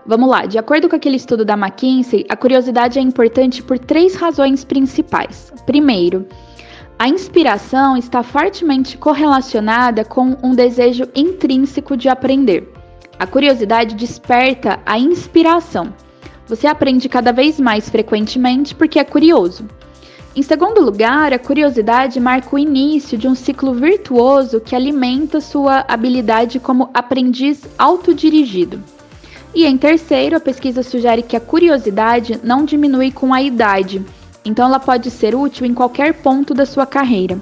Vamos 0.07 0.31
lá, 0.31 0.47
de 0.47 0.57
acordo 0.57 0.89
com 0.89 0.97
aquele 0.97 1.17
estudo 1.17 1.45
da 1.45 1.59
McKinsey, 1.59 2.25
a 2.27 2.37
curiosidade 2.37 2.99
é 2.99 3.03
importante 3.03 3.63
por 3.63 3.79
três 3.79 4.15
razões 4.15 4.65
principais. 4.65 5.53
Primeiro, 5.67 6.27
a 7.01 7.09
inspiração 7.09 7.97
está 7.97 8.23
fortemente 8.23 8.99
correlacionada 8.99 10.05
com 10.05 10.37
um 10.43 10.55
desejo 10.55 11.09
intrínseco 11.15 11.97
de 11.97 12.11
aprender. 12.11 12.71
A 13.19 13.27
curiosidade 13.27 13.95
desperta 13.95 14.79
a 14.85 14.99
inspiração. 14.99 15.95
Você 16.47 16.67
aprende 16.67 17.09
cada 17.09 17.33
vez 17.33 17.59
mais 17.59 17.89
frequentemente 17.89 18.75
porque 18.75 18.99
é 18.99 19.05
curioso. 19.05 19.65
Em 20.37 20.43
segundo 20.43 20.83
lugar, 20.83 21.33
a 21.33 21.39
curiosidade 21.39 22.21
marca 22.21 22.55
o 22.55 22.59
início 22.59 23.17
de 23.17 23.27
um 23.27 23.35
ciclo 23.35 23.73
virtuoso 23.73 24.61
que 24.61 24.77
alimenta 24.77 25.41
sua 25.41 25.87
habilidade 25.89 26.61
como 26.61 26.91
aprendiz 26.93 27.63
autodirigido. 27.79 28.79
E 29.55 29.65
em 29.65 29.79
terceiro, 29.79 30.37
a 30.37 30.41
pesquisa 30.41 30.83
sugere 30.83 31.23
que 31.23 31.35
a 31.35 31.41
curiosidade 31.41 32.39
não 32.45 32.67
diminui 32.67 33.11
com 33.11 33.33
a 33.33 33.41
idade, 33.41 34.05
então 34.45 34.67
ela 34.67 34.81
pode 34.81 35.11
ser 35.11 35.35
útil 35.35 35.67
em 35.67 35.75
qualquer 35.75 36.15
ponto 36.15 36.55
da 36.55 36.67
sua 36.67 36.87
carreira. 36.87 37.41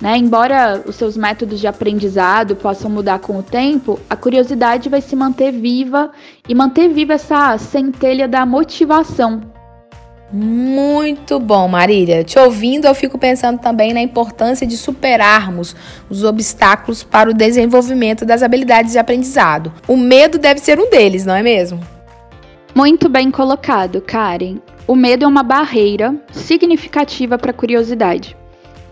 Né? 0.00 0.16
Embora 0.18 0.82
os 0.86 0.96
seus 0.96 1.16
métodos 1.16 1.58
de 1.58 1.66
aprendizado 1.66 2.54
possam 2.54 2.90
mudar 2.90 3.18
com 3.18 3.38
o 3.38 3.42
tempo, 3.42 3.98
a 4.10 4.16
curiosidade 4.16 4.88
vai 4.88 5.00
se 5.00 5.16
manter 5.16 5.50
viva 5.50 6.10
e 6.46 6.54
manter 6.54 6.88
viva 6.88 7.14
essa 7.14 7.56
centelha 7.56 8.28
da 8.28 8.44
motivação 8.44 9.40
muito 10.32 11.38
bom, 11.38 11.68
Marília. 11.68 12.24
Te 12.24 12.38
ouvindo, 12.38 12.86
eu 12.86 12.94
fico 12.94 13.16
pensando 13.16 13.60
também 13.60 13.94
na 13.94 14.00
importância 14.00 14.66
de 14.66 14.76
superarmos 14.76 15.76
os 16.10 16.24
obstáculos 16.24 17.04
para 17.04 17.30
o 17.30 17.34
desenvolvimento 17.34 18.24
das 18.26 18.42
habilidades 18.42 18.92
de 18.92 18.98
aprendizado. 18.98 19.72
O 19.86 19.96
medo 19.96 20.36
deve 20.36 20.60
ser 20.60 20.80
um 20.80 20.90
deles, 20.90 21.24
não 21.24 21.34
é 21.34 21.42
mesmo? 21.42 21.80
Muito 22.74 23.08
bem 23.08 23.30
colocado, 23.30 24.00
Karen. 24.00 24.56
O 24.88 24.94
medo 24.94 25.24
é 25.24 25.26
uma 25.28 25.42
barreira 25.42 26.14
significativa 26.30 27.36
para 27.36 27.50
a 27.50 27.54
curiosidade. 27.54 28.36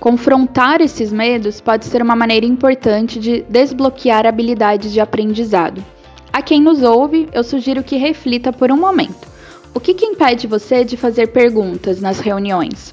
Confrontar 0.01 0.81
esses 0.81 1.13
medos 1.13 1.61
pode 1.61 1.85
ser 1.85 2.03
uma 2.03 2.17
maneira 2.17 2.45
importante 2.45 3.21
de 3.21 3.43
desbloquear 3.49 4.27
habilidades 4.27 4.93
de 4.93 4.99
aprendizado. 4.99 5.85
A 6.33 6.43
quem 6.43 6.61
nos 6.61 6.83
ouve, 6.83 7.29
eu 7.33 7.45
sugiro 7.45 7.85
que 7.85 7.97
reflita 7.97 8.53
por 8.53 8.73
um 8.73 8.77
momento. 8.77 9.29
O 9.73 9.79
que, 9.79 9.95
que 9.95 10.05
impede 10.05 10.49
você 10.49 10.85
de 10.85 10.97
fazer 10.97 11.29
perguntas 11.29 12.01
nas 12.01 12.19
reuniões? 12.19 12.93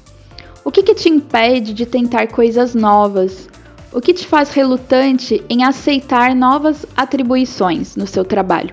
O 0.64 0.70
que, 0.70 0.84
que 0.84 0.94
te 0.94 1.08
impede 1.08 1.74
de 1.74 1.84
tentar 1.84 2.28
coisas 2.28 2.72
novas? 2.72 3.48
O 3.92 4.00
que 4.00 4.14
te 4.14 4.28
faz 4.28 4.52
relutante 4.52 5.42
em 5.50 5.64
aceitar 5.64 6.36
novas 6.36 6.86
atribuições 6.96 7.96
no 7.96 8.06
seu 8.06 8.24
trabalho? 8.24 8.72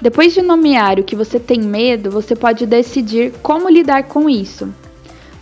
Depois 0.00 0.34
de 0.34 0.42
nomear 0.42 0.98
o 0.98 1.04
que 1.04 1.16
você 1.16 1.40
tem 1.40 1.60
medo, 1.60 2.10
você 2.10 2.36
pode 2.36 2.66
decidir 2.66 3.32
como 3.42 3.68
lidar 3.68 4.04
com 4.04 4.28
isso. 4.28 4.68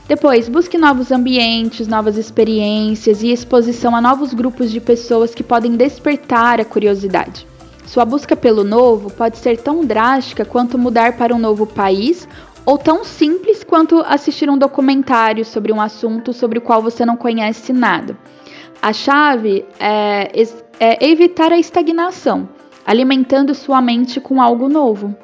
Depois, 0.06 0.48
busque 0.48 0.78
novos 0.78 1.10
ambientes, 1.10 1.88
novas 1.88 2.16
experiências 2.16 3.22
e 3.22 3.32
exposição 3.32 3.96
a 3.96 4.00
novos 4.00 4.34
grupos 4.34 4.70
de 4.70 4.80
pessoas 4.80 5.34
que 5.34 5.42
podem 5.42 5.76
despertar 5.76 6.60
a 6.60 6.64
curiosidade. 6.64 7.46
Sua 7.86 8.04
busca 8.04 8.36
pelo 8.36 8.62
novo 8.62 9.10
pode 9.10 9.38
ser 9.38 9.56
tão 9.58 9.84
drástica 9.84 10.44
quanto 10.44 10.78
mudar 10.78 11.16
para 11.16 11.34
um 11.34 11.38
novo 11.38 11.66
país 11.66 12.28
ou 12.64 12.78
tão 12.78 13.04
simples 13.04 13.64
quanto 13.64 14.00
assistir 14.06 14.48
um 14.48 14.56
documentário 14.56 15.44
sobre 15.44 15.72
um 15.72 15.80
assunto 15.80 16.32
sobre 16.32 16.58
o 16.58 16.62
qual 16.62 16.82
você 16.82 17.04
não 17.04 17.16
conhece 17.16 17.72
nada. 17.72 18.16
A 18.80 18.92
chave 18.92 19.64
é, 19.80 20.30
é 20.80 21.08
evitar 21.08 21.52
a 21.52 21.58
estagnação, 21.58 22.48
alimentando 22.86 23.54
sua 23.54 23.80
mente 23.80 24.20
com 24.20 24.40
algo 24.40 24.68
novo. 24.68 25.14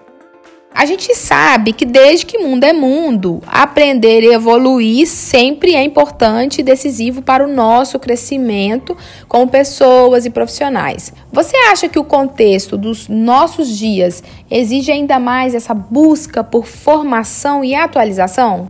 A 0.73 0.87
gente 0.87 1.15
sabe 1.17 1.73
que 1.73 1.85
desde 1.85 2.25
que 2.25 2.39
mundo 2.39 2.65
é 2.65 2.73
mundo, 2.73 3.43
aprender 3.47 4.23
e 4.23 4.33
evoluir 4.33 5.07
sempre 5.07 5.75
é 5.75 5.83
importante 5.83 6.61
e 6.61 6.65
decisivo 6.65 7.23
para 7.23 7.45
o 7.45 7.53
nosso 7.53 7.99
crescimento 7.99 8.97
como 9.29 9.51
pessoas 9.51 10.25
e 10.25 10.31
profissionais. 10.31 11.13
Você 11.33 11.57
acha 11.71 11.89
que 11.89 11.99
o 11.99 12.05
contexto 12.05 12.79
dos 12.79 13.09
nossos 13.09 13.77
dias 13.77 14.23
exige 14.49 14.93
ainda 14.93 15.19
mais 15.19 15.55
essa 15.55 15.75
busca 15.75 16.45
por 16.45 16.65
formação 16.65 17.65
e 17.65 17.75
atualização? 17.75 18.69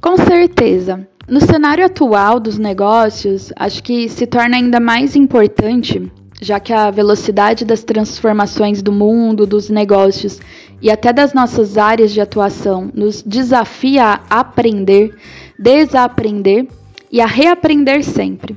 Com 0.00 0.16
certeza. 0.16 1.06
No 1.28 1.40
cenário 1.40 1.86
atual 1.86 2.40
dos 2.40 2.58
negócios, 2.58 3.52
acho 3.54 3.82
que 3.84 4.08
se 4.08 4.26
torna 4.26 4.56
ainda 4.56 4.80
mais 4.80 5.14
importante 5.14 6.10
já 6.40 6.58
que 6.58 6.72
a 6.72 6.90
velocidade 6.90 7.64
das 7.64 7.84
transformações 7.84 8.82
do 8.82 8.90
mundo, 8.90 9.46
dos 9.46 9.68
negócios 9.68 10.40
e 10.80 10.90
até 10.90 11.12
das 11.12 11.34
nossas 11.34 11.76
áreas 11.76 12.12
de 12.12 12.20
atuação 12.20 12.90
nos 12.94 13.22
desafia 13.22 14.04
a 14.04 14.40
aprender, 14.40 15.14
desaprender 15.58 16.66
e 17.12 17.20
a 17.20 17.26
reaprender 17.26 18.02
sempre. 18.02 18.56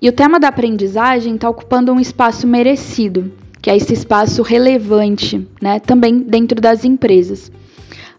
E 0.00 0.08
o 0.08 0.12
tema 0.12 0.38
da 0.38 0.48
aprendizagem 0.48 1.36
está 1.36 1.48
ocupando 1.48 1.92
um 1.92 2.00
espaço 2.00 2.46
merecido, 2.46 3.32
que 3.62 3.70
é 3.70 3.76
esse 3.76 3.94
espaço 3.94 4.42
relevante, 4.42 5.46
né, 5.60 5.78
também 5.78 6.18
dentro 6.18 6.60
das 6.60 6.84
empresas. 6.84 7.50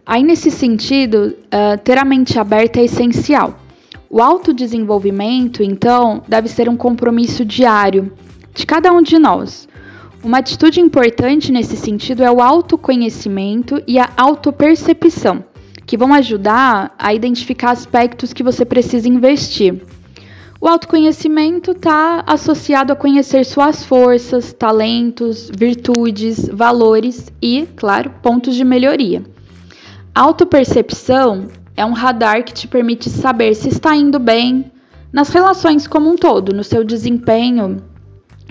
Aí, 0.06 0.24
nesse 0.24 0.50
sentido, 0.50 1.36
uh, 1.46 1.78
ter 1.84 1.98
a 1.98 2.06
mente 2.06 2.40
aberta 2.40 2.80
é 2.80 2.86
essencial. 2.86 3.60
O 4.10 4.22
autodesenvolvimento, 4.22 5.64
então, 5.64 6.22
deve 6.28 6.48
ser 6.48 6.70
um 6.70 6.76
compromisso 6.76 7.46
diário 7.46 8.12
de 8.54 8.66
cada 8.66 8.92
um 8.92 9.02
de 9.02 9.18
nós. 9.18 9.68
Uma 10.24 10.38
atitude 10.38 10.80
importante 10.80 11.52
nesse 11.52 11.76
sentido 11.76 12.24
é 12.24 12.32
o 12.32 12.42
autoconhecimento 12.42 13.82
e 13.86 14.00
a 14.00 14.10
autopercepção, 14.16 15.44
que 15.86 15.98
vão 15.98 16.14
ajudar 16.14 16.96
a 16.98 17.14
identificar 17.14 17.72
aspectos 17.72 18.32
que 18.32 18.44
você 18.44 18.64
precisa 18.64 19.10
investir. 19.10 19.82
O 20.62 20.68
autoconhecimento 20.70 21.72
está 21.72 22.24
associado 22.26 22.94
a 22.94 22.96
conhecer 22.96 23.44
suas 23.44 23.84
forças, 23.84 24.54
talentos, 24.54 25.52
virtudes, 25.54 26.48
valores 26.48 27.30
e, 27.42 27.68
claro, 27.76 28.12
pontos 28.22 28.56
de 28.56 28.64
melhoria. 28.64 29.24
A 30.16 30.22
autopercepção 30.22 31.50
é 31.76 31.84
um 31.84 31.92
radar 31.92 32.46
que 32.46 32.54
te 32.54 32.66
permite 32.66 33.10
saber 33.10 33.56
se 33.56 33.68
está 33.68 33.94
indo 33.94 34.20
bem 34.20 34.72
nas 35.12 35.28
relações 35.28 35.86
como 35.86 36.10
um 36.10 36.16
todo, 36.16 36.54
no 36.54 36.64
seu 36.64 36.86
desempenho 36.86 37.84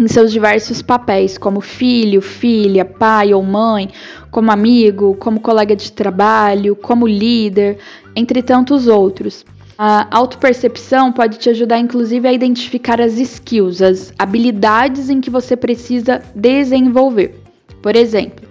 em 0.03 0.09
seus 0.09 0.33
diversos 0.33 0.83
papéis, 0.83 1.39
como 1.39 1.61
filho, 1.61 2.21
filha, 2.21 2.85
pai 2.85 3.33
ou 3.33 3.43
mãe, 3.43 3.89
como 4.31 4.51
amigo, 4.51 5.15
como 5.15 5.39
colega 5.39 5.77
de 5.77 5.93
trabalho, 5.93 6.75
como 6.75 7.07
líder, 7.07 7.79
entre 8.17 8.43
tantos 8.43 8.89
outros. 8.89 9.45
A 9.79 10.09
autopercepção 10.11 11.13
pode 11.13 11.39
te 11.39 11.51
ajudar, 11.51 11.79
inclusive, 11.79 12.27
a 12.27 12.33
identificar 12.33 13.01
as 13.01 13.19
skills, 13.19 13.81
as 13.81 14.13
habilidades 14.19 15.09
em 15.09 15.21
que 15.21 15.31
você 15.31 15.57
precisa 15.57 16.21
desenvolver. 16.35 17.41
Por 17.81 17.95
exemplo, 17.95 18.47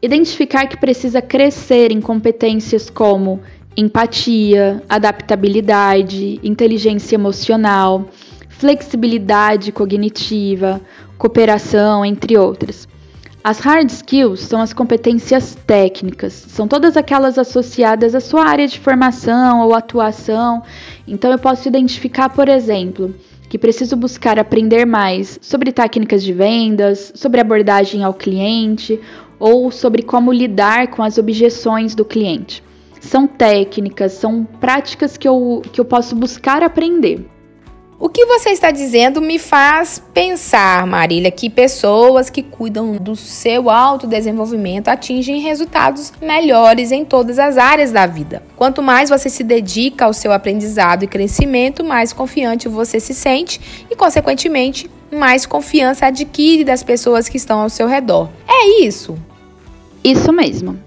identificar 0.00 0.66
que 0.66 0.78
precisa 0.78 1.20
crescer 1.20 1.92
em 1.92 2.00
competências 2.00 2.88
como 2.88 3.40
empatia, 3.76 4.82
adaptabilidade, 4.88 6.40
inteligência 6.42 7.16
emocional, 7.16 8.08
flexibilidade 8.58 9.72
cognitiva, 9.72 10.80
cooperação, 11.18 12.04
entre 12.04 12.36
outras. 12.36 12.88
As 13.44 13.60
hard 13.60 13.88
skills 13.90 14.40
são 14.40 14.60
as 14.60 14.72
competências 14.72 15.56
técnicas, 15.66 16.32
são 16.32 16.66
todas 16.66 16.96
aquelas 16.96 17.38
associadas 17.38 18.14
à 18.14 18.20
sua 18.20 18.44
área 18.44 18.66
de 18.66 18.80
formação 18.80 19.60
ou 19.60 19.72
atuação. 19.72 20.62
Então 21.06 21.30
eu 21.30 21.38
posso 21.38 21.68
identificar, 21.68 22.28
por 22.30 22.48
exemplo, 22.48 23.14
que 23.48 23.56
preciso 23.56 23.94
buscar 23.94 24.36
aprender 24.36 24.84
mais 24.84 25.38
sobre 25.40 25.70
técnicas 25.70 26.24
de 26.24 26.32
vendas, 26.32 27.12
sobre 27.14 27.40
abordagem 27.40 28.02
ao 28.02 28.14
cliente 28.14 28.98
ou 29.38 29.70
sobre 29.70 30.02
como 30.02 30.32
lidar 30.32 30.88
com 30.88 31.02
as 31.02 31.16
objeções 31.16 31.94
do 31.94 32.04
cliente. 32.04 32.64
São 33.00 33.28
técnicas, 33.28 34.12
são 34.12 34.44
práticas 34.44 35.16
que 35.16 35.28
eu, 35.28 35.62
que 35.72 35.80
eu 35.80 35.84
posso 35.84 36.16
buscar 36.16 36.64
aprender. 36.64 37.35
O 37.98 38.10
que 38.10 38.26
você 38.26 38.50
está 38.50 38.70
dizendo 38.70 39.22
me 39.22 39.38
faz 39.38 40.02
pensar, 40.12 40.86
Marília, 40.86 41.30
que 41.30 41.48
pessoas 41.48 42.28
que 42.28 42.42
cuidam 42.42 42.92
do 42.96 43.16
seu 43.16 43.70
autodesenvolvimento 43.70 44.88
atingem 44.88 45.40
resultados 45.40 46.12
melhores 46.20 46.92
em 46.92 47.06
todas 47.06 47.38
as 47.38 47.56
áreas 47.56 47.92
da 47.92 48.06
vida. 48.06 48.42
Quanto 48.54 48.82
mais 48.82 49.08
você 49.08 49.30
se 49.30 49.42
dedica 49.42 50.04
ao 50.04 50.12
seu 50.12 50.30
aprendizado 50.30 51.04
e 51.04 51.06
crescimento, 51.06 51.82
mais 51.82 52.12
confiante 52.12 52.68
você 52.68 53.00
se 53.00 53.14
sente 53.14 53.86
e, 53.90 53.96
consequentemente, 53.96 54.90
mais 55.10 55.46
confiança 55.46 56.06
adquire 56.06 56.64
das 56.64 56.82
pessoas 56.82 57.30
que 57.30 57.38
estão 57.38 57.60
ao 57.60 57.70
seu 57.70 57.86
redor. 57.86 58.28
É 58.46 58.84
isso? 58.84 59.16
Isso 60.04 60.34
mesmo. 60.34 60.78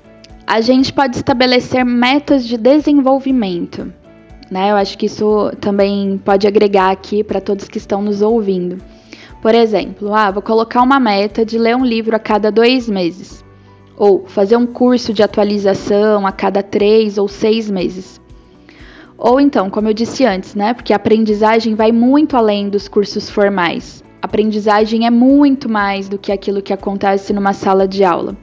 A 0.45 0.61
gente 0.61 0.93
pode 0.93 1.17
estabelecer 1.17 1.83
metas 1.83 2.45
de 2.45 2.55
desenvolvimento 2.55 3.91
né? 4.49 4.71
Eu 4.71 4.75
acho 4.75 4.97
que 4.97 5.05
isso 5.05 5.51
também 5.59 6.19
pode 6.23 6.47
agregar 6.47 6.91
aqui 6.91 7.23
para 7.23 7.41
todos 7.41 7.67
que 7.67 7.77
estão 7.77 8.01
nos 8.01 8.21
ouvindo. 8.21 8.77
Por 9.41 9.55
exemplo, 9.55 10.13
ah, 10.13 10.31
vou 10.31 10.41
colocar 10.41 10.81
uma 10.81 10.99
meta 10.99 11.45
de 11.45 11.57
ler 11.57 11.75
um 11.75 11.85
livro 11.85 12.15
a 12.15 12.19
cada 12.19 12.51
dois 12.51 12.89
meses, 12.89 13.43
ou 13.97 14.25
fazer 14.27 14.57
um 14.57 14.65
curso 14.65 15.13
de 15.13 15.23
atualização 15.23 16.27
a 16.27 16.31
cada 16.31 16.61
três 16.61 17.17
ou 17.17 17.27
seis 17.27 17.69
meses. 17.69 18.19
Ou 19.17 19.39
então, 19.39 19.69
como 19.69 19.89
eu 19.89 19.93
disse 19.93 20.25
antes, 20.25 20.55
né? 20.55 20.73
Porque 20.73 20.93
a 20.93 20.95
aprendizagem 20.95 21.75
vai 21.75 21.91
muito 21.91 22.37
além 22.37 22.69
dos 22.69 22.87
cursos 22.87 23.29
formais. 23.29 24.03
A 24.21 24.25
aprendizagem 24.25 25.05
é 25.05 25.09
muito 25.09 25.69
mais 25.69 26.07
do 26.09 26.17
que 26.17 26.31
aquilo 26.31 26.61
que 26.61 26.73
acontece 26.73 27.33
numa 27.33 27.53
sala 27.53 27.87
de 27.87 28.03
aula. 28.03 28.37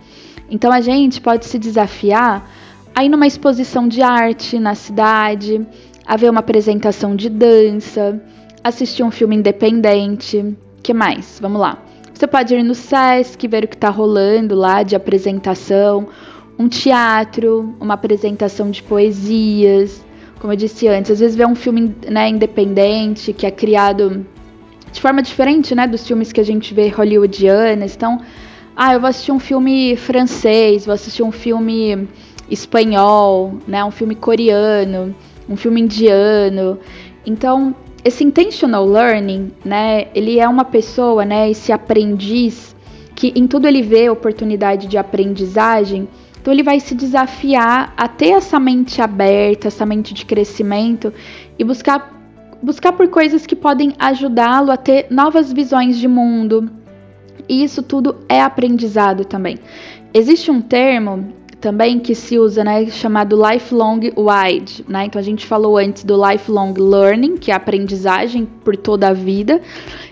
Então 0.51 0.71
a 0.71 0.81
gente 0.81 1.21
pode 1.21 1.47
se 1.47 1.59
desafiar 1.59 2.49
a 2.95 3.05
ir 3.05 3.09
numa 3.09 3.27
exposição 3.27 3.87
de 3.87 4.01
arte 4.01 4.59
na 4.59 4.75
cidade, 4.75 5.67
a 6.07 6.17
ver 6.17 6.31
uma 6.31 6.41
apresentação 6.41 7.17
de 7.17 7.29
dança, 7.29 8.21
assistir 8.63 9.03
um 9.03 9.11
filme 9.11 9.37
independente. 9.37 10.57
que 10.83 10.95
mais? 10.95 11.39
Vamos 11.41 11.61
lá. 11.61 11.83
Você 12.15 12.27
pode 12.27 12.55
ir 12.55 12.63
no 12.63 12.75
SESC, 12.75 13.47
ver 13.49 13.65
o 13.65 13.69
que 13.69 13.75
está 13.75 13.91
rolando 13.91 14.55
lá 14.55 14.83
de 14.83 14.95
apresentação, 14.95 16.07
um 16.59 16.69
teatro, 16.69 17.75
uma 17.81 17.95
apresentação 17.95 18.71
de 18.71 18.83
poesias. 18.83 20.05
Como 20.41 20.53
eu 20.53 20.57
disse 20.57 20.87
antes, 20.87 21.11
às 21.11 21.21
vezes 21.21 21.37
ver 21.37 21.47
um 21.47 21.55
filme 21.55 21.95
né, 22.09 22.29
independente 22.29 23.33
que 23.33 23.45
é 23.45 23.51
criado 23.51 24.25
de 24.93 25.01
forma 25.01 25.21
diferente 25.21 25.75
né, 25.75 25.87
dos 25.87 26.07
filmes 26.07 26.33
que 26.33 26.41
a 26.41 26.45
gente 26.45 26.73
vê 26.73 26.89
hollywoodianos. 26.89 27.95
Então, 27.95 28.21
ah, 28.75 28.95
eu 28.95 29.01
vou 29.01 29.11
assistir 29.11 29.33
um 29.33 29.41
filme 29.41 29.97
francês, 29.97 30.87
vou 30.87 30.95
assistir 30.95 31.23
um 31.23 31.33
filme 31.33 32.09
espanhol, 32.49 33.55
né, 33.67 33.85
um 33.85 33.91
filme 33.91 34.15
coreano 34.15 35.15
um 35.49 35.57
filme 35.57 35.81
indiano. 35.81 36.79
Então, 37.25 37.75
esse 38.05 38.23
intentional 38.25 38.87
learning, 38.87 39.53
né, 39.65 40.07
ele 40.15 40.39
é 40.39 40.49
uma 40.49 40.65
pessoa, 40.65 41.25
né, 41.25 41.51
esse 41.51 41.73
aprendiz 41.73 42.75
que 43.15 43.33
em 43.35 43.47
tudo 43.47 43.67
ele 43.67 43.83
vê 43.83 44.11
oportunidade 44.11 44.87
de 44.87 44.99
aprendizagem, 44.99 46.07
então 46.39 46.53
ele 46.53 46.63
vai 46.63 46.79
se 46.79 46.95
desafiar 46.95 47.95
a 47.97 48.07
ter 48.07 48.29
essa 48.29 48.61
mente 48.61 49.01
aberta, 49.03 49.69
essa 49.69 49.87
mente 49.87 50.15
de 50.15 50.25
crescimento 50.25 51.13
e 51.59 51.65
buscar 51.65 52.15
buscar 52.63 52.93
por 52.93 53.09
coisas 53.09 53.47
que 53.47 53.57
podem 53.57 53.93
ajudá-lo 53.99 54.71
a 54.71 54.77
ter 54.77 55.07
novas 55.11 55.53
visões 55.53 55.99
de 55.99 56.09
mundo. 56.09 56.71
E 57.49 57.63
isso 57.63 57.83
tudo 57.83 58.17
é 58.29 58.41
aprendizado 58.41 59.25
também. 59.25 59.59
Existe 60.13 60.51
um 60.51 60.61
termo 60.61 61.33
também 61.61 61.99
que 61.99 62.15
se 62.15 62.39
usa, 62.39 62.63
né, 62.63 62.87
chamado 62.87 63.37
lifelong 63.37 64.01
wide, 64.17 64.85
né? 64.87 65.07
Então 65.07 65.19
a 65.19 65.23
gente 65.23 65.47
falou 65.47 65.79
antes 65.79 66.05
do 66.05 66.15
lifelong 66.17 66.75
learning, 66.75 67.37
que 67.37 67.51
é 67.51 67.55
aprendizagem 67.55 68.47
por 68.65 68.77
toda 68.77 69.09
a 69.09 69.13
vida. 69.13 69.61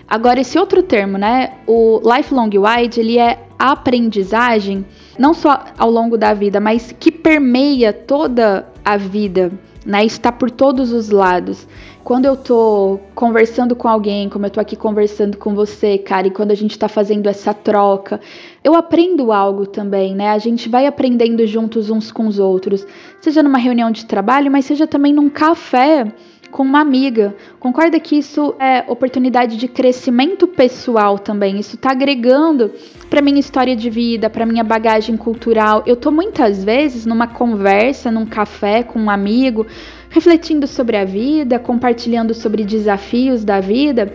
Agora 0.07 0.39
esse 0.39 0.57
outro 0.57 0.81
termo, 0.81 1.17
né, 1.17 1.53
o 1.67 2.01
lifelong 2.03 2.49
wide, 2.57 2.99
ele 2.99 3.17
é 3.17 3.39
aprendizagem 3.57 4.85
não 5.17 5.33
só 5.33 5.63
ao 5.77 5.89
longo 5.89 6.17
da 6.17 6.33
vida, 6.33 6.59
mas 6.59 6.93
que 6.99 7.11
permeia 7.11 7.93
toda 7.93 8.67
a 8.83 8.97
vida, 8.97 9.51
né? 9.85 10.03
Está 10.03 10.31
por 10.31 10.49
todos 10.49 10.91
os 10.91 11.09
lados. 11.09 11.67
Quando 12.03 12.25
eu 12.25 12.35
tô 12.37 12.99
conversando 13.13 13.75
com 13.75 13.87
alguém, 13.87 14.29
como 14.29 14.45
eu 14.45 14.49
tô 14.49 14.59
aqui 14.59 14.75
conversando 14.75 15.37
com 15.37 15.55
você, 15.55 15.97
cara, 15.97 16.27
e 16.27 16.31
quando 16.31 16.51
a 16.51 16.55
gente 16.55 16.77
tá 16.77 16.87
fazendo 16.87 17.27
essa 17.27 17.53
troca, 17.53 18.19
eu 18.63 18.75
aprendo 18.75 19.31
algo 19.31 19.65
também, 19.65 20.13
né? 20.13 20.29
A 20.29 20.37
gente 20.37 20.69
vai 20.69 20.85
aprendendo 20.85 21.45
juntos 21.47 21.89
uns 21.89 22.11
com 22.11 22.27
os 22.27 22.39
outros, 22.39 22.85
seja 23.19 23.41
numa 23.41 23.57
reunião 23.57 23.89
de 23.89 24.05
trabalho, 24.05 24.51
mas 24.51 24.65
seja 24.65 24.85
também 24.85 25.13
num 25.13 25.29
café 25.29 26.11
com 26.55 26.63
uma 26.63 26.79
amiga. 26.79 27.35
Concorda 27.59 27.99
que 27.99 28.17
isso 28.17 28.55
é 28.57 28.85
oportunidade 28.87 29.57
de 29.57 29.67
crescimento 29.67 30.47
pessoal 30.47 31.19
também? 31.19 31.59
Isso 31.59 31.75
está 31.75 31.91
agregando 31.91 32.71
para 33.09 33.21
minha 33.21 33.41
história 33.41 33.75
de 33.75 33.89
vida, 33.89 34.29
para 34.29 34.45
minha 34.45 34.63
bagagem 34.63 35.17
cultural. 35.17 35.83
Eu 35.85 35.97
tô 35.97 36.11
muitas 36.11 36.63
vezes 36.63 37.05
numa 37.05 37.27
conversa, 37.27 38.09
num 38.09 38.25
café 38.25 38.83
com 38.83 38.97
um 38.97 39.09
amigo, 39.09 39.67
refletindo 40.09 40.65
sobre 40.65 40.95
a 40.95 41.03
vida, 41.03 41.59
compartilhando 41.59 42.33
sobre 42.33 42.63
desafios 42.63 43.43
da 43.43 43.59
vida 43.59 44.13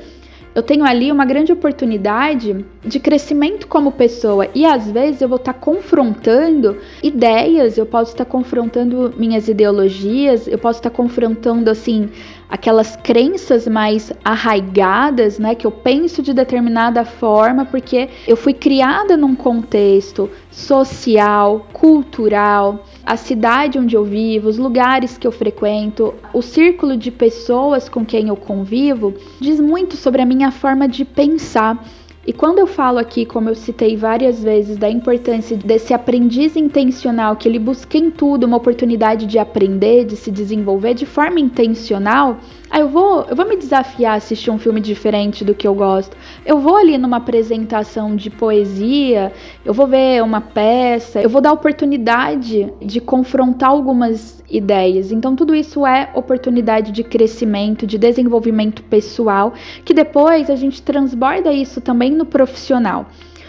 eu 0.60 0.62
tenho 0.62 0.84
ali 0.84 1.10
uma 1.10 1.24
grande 1.24 1.50
oportunidade 1.50 2.64
de 2.84 3.00
crescimento 3.00 3.66
como 3.66 3.92
pessoa. 3.92 4.46
E 4.54 4.66
às 4.66 4.90
vezes 4.90 5.22
eu 5.22 5.28
vou 5.28 5.38
estar 5.38 5.54
tá 5.54 5.58
confrontando 5.58 6.76
ideias, 7.02 7.78
eu 7.78 7.86
posso 7.86 8.12
estar 8.12 8.26
tá 8.26 8.30
confrontando 8.30 9.14
minhas 9.16 9.48
ideologias, 9.48 10.46
eu 10.46 10.58
posso 10.58 10.78
estar 10.78 10.90
tá 10.90 10.96
confrontando 10.96 11.70
assim 11.70 12.10
aquelas 12.50 12.94
crenças 12.96 13.66
mais 13.66 14.12
arraigadas, 14.24 15.38
né, 15.38 15.54
que 15.54 15.66
eu 15.66 15.70
penso 15.70 16.20
de 16.20 16.34
determinada 16.34 17.04
forma 17.04 17.64
porque 17.64 18.08
eu 18.26 18.36
fui 18.36 18.52
criada 18.52 19.16
num 19.16 19.36
contexto 19.36 20.28
social, 20.50 21.68
cultural, 21.72 22.84
a 23.04 23.16
cidade 23.16 23.78
onde 23.78 23.96
eu 23.96 24.04
vivo, 24.04 24.48
os 24.48 24.58
lugares 24.58 25.16
que 25.16 25.26
eu 25.26 25.32
frequento, 25.32 26.14
o 26.32 26.42
círculo 26.42 26.96
de 26.96 27.10
pessoas 27.10 27.88
com 27.88 28.04
quem 28.04 28.28
eu 28.28 28.36
convivo, 28.36 29.14
diz 29.40 29.58
muito 29.58 29.96
sobre 29.96 30.22
a 30.22 30.26
minha 30.26 30.50
forma 30.50 30.86
de 30.86 31.04
pensar. 31.04 31.82
E 32.26 32.32
quando 32.32 32.58
eu 32.58 32.66
falo 32.66 32.98
aqui, 32.98 33.24
como 33.24 33.48
eu 33.48 33.54
citei 33.54 33.96
várias 33.96 34.42
vezes, 34.42 34.76
da 34.76 34.90
importância 34.90 35.56
desse 35.56 35.94
aprendiz 35.94 36.54
intencional, 36.54 37.34
que 37.34 37.48
ele 37.48 37.58
busca 37.58 37.96
em 37.96 38.10
tudo 38.10 38.44
uma 38.44 38.58
oportunidade 38.58 39.26
de 39.26 39.38
aprender, 39.38 40.04
de 40.04 40.16
se 40.16 40.30
desenvolver 40.30 40.94
de 40.94 41.06
forma 41.06 41.40
intencional, 41.40 42.38
ah, 42.72 42.78
eu 42.78 42.88
vou, 42.88 43.24
eu 43.28 43.34
vou 43.34 43.48
me 43.48 43.56
desafiar 43.56 44.12
a 44.12 44.16
assistir 44.16 44.48
um 44.48 44.58
filme 44.58 44.80
diferente 44.80 45.44
do 45.44 45.56
que 45.56 45.66
eu 45.66 45.74
gosto. 45.74 46.16
Eu 46.46 46.60
vou 46.60 46.76
ali 46.76 46.96
numa 46.96 47.16
apresentação 47.16 48.14
de 48.14 48.30
poesia, 48.30 49.32
eu 49.64 49.74
vou 49.74 49.88
ver 49.88 50.22
uma 50.22 50.40
peça, 50.40 51.20
eu 51.20 51.28
vou 51.28 51.40
dar 51.40 51.52
oportunidade 51.52 52.72
de 52.80 53.00
confrontar 53.00 53.70
algumas 53.70 54.40
ideias. 54.48 55.10
Então 55.10 55.34
tudo 55.34 55.52
isso 55.52 55.84
é 55.84 56.10
oportunidade 56.14 56.92
de 56.92 57.02
crescimento, 57.02 57.88
de 57.88 57.98
desenvolvimento 57.98 58.84
pessoal, 58.84 59.52
que 59.84 59.92
depois 59.92 60.48
a 60.48 60.54
gente 60.54 60.80
transborda 60.80 61.52
isso 61.52 61.80
também 61.80 62.12
no 62.12 62.24
profissional. 62.24 63.06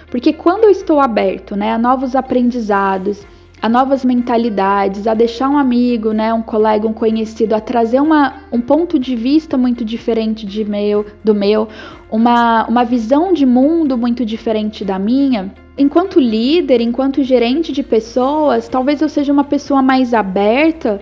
Porque 0.09 0.33
quando 0.33 0.63
eu 0.63 0.71
estou 0.71 0.99
aberto, 0.99 1.55
né, 1.55 1.71
a 1.71 1.77
novos 1.77 2.15
aprendizados, 2.15 3.23
a 3.61 3.69
novas 3.69 4.03
mentalidades, 4.03 5.05
a 5.05 5.13
deixar 5.13 5.47
um 5.47 5.57
amigo, 5.57 6.11
né, 6.13 6.33
um 6.33 6.41
colega, 6.41 6.87
um 6.87 6.93
conhecido, 6.93 7.53
a 7.53 7.61
trazer 7.61 8.01
uma, 8.01 8.33
um 8.51 8.59
ponto 8.59 8.97
de 8.97 9.15
vista 9.15 9.55
muito 9.57 9.85
diferente 9.85 10.45
de 10.45 10.65
meu, 10.65 11.05
do 11.23 11.35
meu, 11.35 11.67
uma, 12.09 12.65
uma 12.67 12.83
visão 12.83 13.31
de 13.31 13.45
mundo 13.45 13.95
muito 13.97 14.25
diferente 14.25 14.83
da 14.83 14.97
minha. 14.97 15.53
Enquanto 15.77 16.19
líder, 16.19 16.81
enquanto 16.81 17.23
gerente 17.23 17.71
de 17.71 17.83
pessoas, 17.83 18.67
talvez 18.67 18.99
eu 18.99 19.07
seja 19.07 19.31
uma 19.31 19.43
pessoa 19.43 19.81
mais 19.81 20.13
aberta 20.13 20.99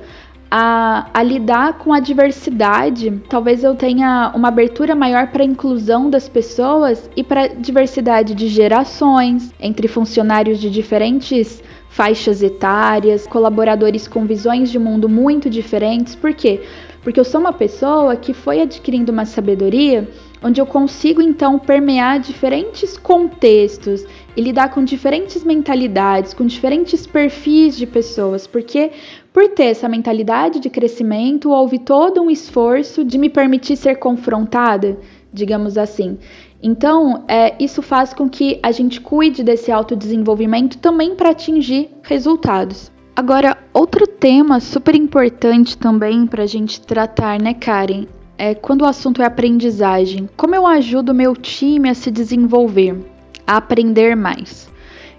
a, 0.52 1.10
a, 1.14 1.24
lidar 1.24 1.78
com 1.78 1.94
a 1.94 2.00
diversidade. 2.00 3.22
Talvez 3.30 3.64
eu 3.64 3.76
tenha 3.76 4.32
uma 4.36 4.48
abertura 4.48 4.96
maior 4.96 5.28
para 5.28 5.44
a 5.44 5.46
inclusão 5.46 6.10
das 6.10 6.28
pessoas 6.28 7.10
e 7.16 7.24
para 7.24 7.44
a 7.44 7.48
diversidade 7.48 8.34
de 8.34 8.48
gerações, 8.48 9.54
entre 9.60 9.88
funcionários 9.88 10.60
de 10.60 10.70
diferentes 10.70 11.62
faixas 11.90 12.42
etárias, 12.42 13.28
colaboradores 13.28 14.08
com 14.08 14.26
visões 14.26 14.72
de 14.72 14.80
mundo 14.80 15.10
muito 15.10 15.50
diferentes. 15.50 16.16
Por 16.16 16.34
quê? 16.34 16.62
Porque 17.02 17.20
eu 17.20 17.26
sou 17.26 17.42
uma 17.42 17.54
pessoa 17.54 18.16
que 18.16 18.34
foi 18.34 18.62
adquirindo 18.62 19.12
uma 19.12 19.26
sabedoria 19.26 20.08
onde 20.42 20.62
eu 20.62 20.66
consigo 20.66 21.22
então 21.22 21.60
permear 21.60 22.20
diferentes 22.20 22.98
contextos 22.98 24.06
e 24.36 24.42
lidar 24.42 24.70
com 24.70 24.84
diferentes 24.84 25.44
mentalidades, 25.44 26.34
com 26.34 26.46
diferentes 26.46 27.06
perfis 27.06 27.76
de 27.76 27.86
pessoas, 27.86 28.48
porque 28.48 28.92
por 29.34 29.50
ter 29.50 29.66
essa 29.66 29.90
mentalidade 29.90 30.60
de 30.60 30.70
crescimento, 30.70 31.52
houve 31.52 31.80
todo 31.80 32.22
um 32.22 32.30
esforço 32.30 33.04
de 33.04 33.18
me 33.18 33.30
permitir 33.30 33.76
ser 33.76 33.96
confrontada, 33.96 34.98
digamos 35.34 35.78
assim. 35.78 36.18
Então, 36.62 37.24
é, 37.28 37.56
isso 37.64 37.82
faz 37.82 38.14
com 38.14 38.30
que 38.30 38.60
a 38.62 38.72
gente 38.72 39.00
cuide 39.00 39.44
desse 39.44 39.72
autodesenvolvimento 39.72 40.78
também 40.78 41.16
para 41.16 41.30
atingir 41.30 41.90
resultados. 42.04 42.92
Agora, 43.16 43.58
outro 43.74 44.08
tema 44.08 44.60
super 44.60 44.96
importante 44.96 45.78
também 45.78 46.26
para 46.26 46.44
a 46.44 46.48
gente 46.48 46.82
tratar, 46.82 47.40
né, 47.40 47.54
Karen? 47.54 48.06
É 48.38 48.56
quando 48.56 48.84
o 48.84 48.88
assunto 48.88 49.22
é 49.22 49.26
aprendizagem. 49.26 50.30
Como 50.38 50.56
eu 50.56 50.66
ajudo 50.66 51.14
meu 51.14 51.36
time 51.36 51.90
a 51.90 51.94
se 51.94 52.10
desenvolver, 52.10 52.98
a 53.46 53.58
aprender 53.58 54.16
mais? 54.16 54.70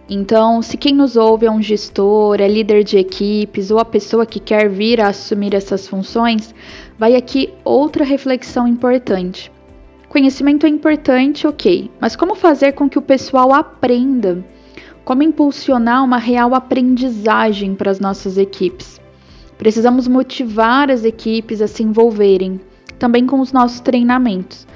Então, 0.09 0.61
se 0.61 0.77
quem 0.77 0.93
nos 0.93 1.15
ouve 1.15 1.47
é 1.47 1.51
um 1.51 1.63
gestor, 1.63 2.41
é 2.41 2.49
líder 2.49 2.83
de 2.83 2.99
equipes 2.99 3.71
ou 3.71 3.79
a 3.79 3.85
pessoa 3.85 4.27
que 4.27 4.41
quer 4.41 4.69
vir 4.69 5.01
a 5.01 5.09
assumir 5.09 5.55
essas 5.55 5.87
funções, 5.87 6.55
vai 6.99 7.15
aqui 7.15 7.53
outra 7.65 8.03
reflexão 8.03 8.67
importante. 8.67 9.53
Conhecimento 10.11 10.67
é 10.67 10.69
importante, 10.69 11.47
ok, 11.47 11.89
mas 12.01 12.17
como 12.17 12.35
fazer 12.35 12.73
com 12.73 12.91
que 12.91 12.99
o 12.99 13.03
pessoal 13.03 13.55
aprenda? 13.55 14.45
Como 15.05 15.23
impulsionar 15.23 16.05
uma 16.05 16.19
real 16.19 16.53
aprendizagem 16.53 17.77
para 17.77 17.93
as 17.93 18.01
nossas 18.01 18.37
equipes? 18.37 19.01
Precisamos 19.57 20.09
motivar 20.09 20.91
as 20.91 21.05
equipes 21.05 21.63
a 21.63 21.69
se 21.69 21.85
envolverem, 21.85 22.61
também 22.99 23.25
com 23.25 23.39
os 23.39 23.53
nossos 23.53 23.79
treinamentos. 23.79 24.67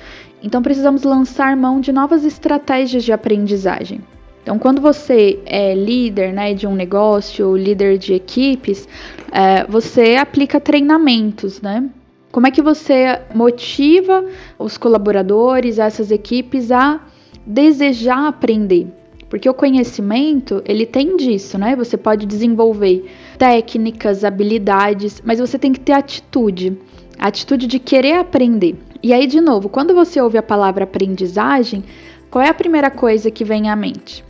Então, 0.40 0.62
precisamos 0.62 1.02
lançar 1.02 1.56
mão 1.56 1.80
de 1.80 1.90
novas 1.90 2.24
estratégias 2.24 3.02
de 3.02 3.12
aprendizagem. 3.12 4.02
Então, 4.40 4.56
quando 4.56 4.80
você 4.80 5.40
é 5.46 5.74
líder 5.74 6.32
né, 6.32 6.54
de 6.54 6.64
um 6.68 6.76
negócio, 6.76 7.56
líder 7.56 7.98
de 7.98 8.14
equipes, 8.14 8.88
é, 9.32 9.64
você 9.64 10.14
aplica 10.14 10.60
treinamentos, 10.60 11.60
né? 11.60 11.90
Como 12.34 12.48
é 12.48 12.50
que 12.50 12.60
você 12.60 13.20
motiva 13.32 14.24
os 14.58 14.76
colaboradores, 14.76 15.78
essas 15.78 16.10
equipes 16.10 16.72
a 16.72 17.00
desejar 17.46 18.26
aprender? 18.26 18.88
Porque 19.30 19.48
o 19.48 19.54
conhecimento, 19.54 20.60
ele 20.66 20.84
tem 20.84 21.16
disso, 21.16 21.56
né? 21.56 21.76
Você 21.76 21.96
pode 21.96 22.26
desenvolver 22.26 23.08
técnicas, 23.38 24.24
habilidades, 24.24 25.22
mas 25.24 25.38
você 25.38 25.56
tem 25.56 25.72
que 25.72 25.78
ter 25.78 25.92
atitude, 25.92 26.76
a 27.20 27.28
atitude 27.28 27.68
de 27.68 27.78
querer 27.78 28.14
aprender. 28.14 28.74
E 29.00 29.12
aí, 29.12 29.28
de 29.28 29.40
novo, 29.40 29.68
quando 29.68 29.94
você 29.94 30.20
ouve 30.20 30.36
a 30.36 30.42
palavra 30.42 30.82
aprendizagem, 30.82 31.84
qual 32.32 32.42
é 32.42 32.48
a 32.48 32.54
primeira 32.54 32.90
coisa 32.90 33.30
que 33.30 33.44
vem 33.44 33.70
à 33.70 33.76
mente? 33.76 34.24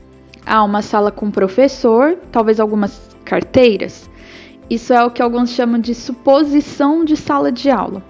Ah, 0.45 0.63
uma 0.63 0.83
sala 0.83 1.11
com 1.11 1.31
professor, 1.31 2.19
talvez 2.31 2.61
algumas 2.61 3.01
carteiras. 3.25 4.11
Isso 4.69 4.93
é 4.93 5.05
o 5.05 5.11
que 5.11 5.23
alguns 5.23 5.51
chamam 5.51 5.81
de 5.81 5.95
suposição 5.95 7.05
de 7.05 7.17
sala 7.17 7.53
de 7.53 7.71
aula. 7.71 8.03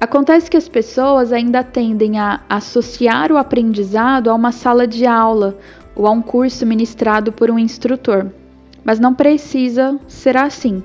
Acontece 0.00 0.50
que 0.50 0.56
as 0.56 0.68
pessoas 0.68 1.32
ainda 1.32 1.62
tendem 1.62 2.18
a 2.18 2.40
associar 2.48 3.30
o 3.30 3.36
aprendizado 3.36 4.28
a 4.28 4.34
uma 4.34 4.50
sala 4.50 4.86
de 4.86 5.06
aula 5.06 5.56
ou 5.94 6.06
a 6.06 6.10
um 6.10 6.20
curso 6.20 6.66
ministrado 6.66 7.30
por 7.30 7.50
um 7.50 7.58
instrutor, 7.58 8.26
mas 8.84 8.98
não 8.98 9.14
precisa 9.14 9.98
ser 10.08 10.36
assim. 10.36 10.82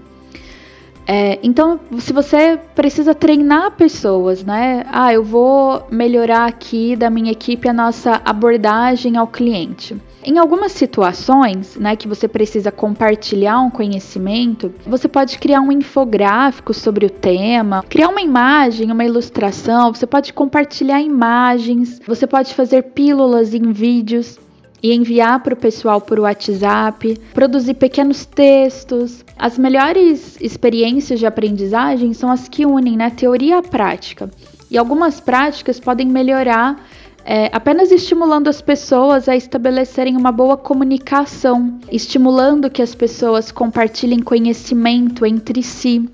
É, 1.07 1.39
então, 1.41 1.79
se 1.99 2.11
você 2.11 2.59
precisa 2.75 3.15
treinar 3.15 3.71
pessoas, 3.71 4.43
né? 4.43 4.85
Ah, 4.91 5.13
eu 5.13 5.23
vou 5.23 5.87
melhorar 5.89 6.45
aqui 6.45 6.97
da 6.97 7.09
minha 7.09 7.31
equipe 7.31 7.67
a 7.67 7.73
nossa 7.73 8.21
abordagem 8.25 9.15
ao 9.15 9.25
cliente. 9.25 9.95
Em 10.27 10.37
algumas 10.37 10.73
situações, 10.73 11.77
né, 11.77 11.95
que 11.95 12.05
você 12.05 12.27
precisa 12.27 12.69
compartilhar 12.69 13.61
um 13.61 13.69
conhecimento, 13.69 14.73
você 14.85 15.07
pode 15.07 15.39
criar 15.39 15.61
um 15.61 15.71
infográfico 15.71 16.73
sobre 16.73 17.05
o 17.05 17.09
tema, 17.09 17.81
criar 17.87 18.09
uma 18.09 18.19
imagem, 18.19 18.91
uma 18.91 19.05
ilustração, 19.05 19.93
você 19.93 20.05
pode 20.05 20.33
compartilhar 20.33 21.01
imagens, 21.01 22.01
você 22.05 22.27
pode 22.27 22.53
fazer 22.53 22.83
pílulas 22.91 23.53
em 23.53 23.71
vídeos 23.71 24.37
e 24.83 24.93
enviar 24.93 25.41
para 25.41 25.53
o 25.53 25.57
pessoal 25.57 26.01
por 26.01 26.19
WhatsApp, 26.19 27.17
produzir 27.33 27.75
pequenos 27.75 28.25
textos. 28.25 29.23
As 29.39 29.57
melhores 29.57 30.35
experiências 30.41 31.19
de 31.19 31.25
aprendizagem 31.25 32.11
são 32.11 32.29
as 32.29 32.49
que 32.49 32.65
unem 32.65 32.97
né, 32.97 33.09
teoria 33.09 33.59
à 33.59 33.61
prática. 33.61 34.29
E 34.69 34.77
algumas 34.77 35.21
práticas 35.21 35.79
podem 35.79 36.05
melhorar 36.05 36.85
é, 37.29 37.49
apenas 37.51 37.91
estimulando 37.91 38.47
as 38.47 38.61
pessoas 38.61 39.27
a 39.27 39.35
estabelecerem 39.35 40.15
uma 40.15 40.31
boa 40.31 40.55
comunicação, 40.55 41.77
estimulando 41.91 42.69
que 42.69 42.81
as 42.81 42.95
pessoas 42.95 43.51
compartilhem 43.51 44.21
conhecimento 44.21 45.25
entre 45.25 45.61
si. 45.61 46.09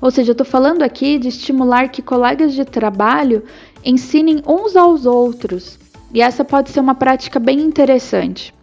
Ou 0.00 0.10
seja, 0.10 0.30
eu 0.30 0.32
estou 0.32 0.46
falando 0.46 0.82
aqui 0.82 1.18
de 1.18 1.28
estimular 1.28 1.90
que 1.90 2.00
colegas 2.00 2.54
de 2.54 2.64
trabalho 2.64 3.44
ensinem 3.84 4.42
uns 4.46 4.74
aos 4.74 5.04
outros 5.04 5.78
e 6.14 6.22
essa 6.22 6.42
pode 6.42 6.70
ser 6.70 6.80
uma 6.80 6.94
prática 6.94 7.38
bem 7.38 7.60
interessante. 7.60 8.54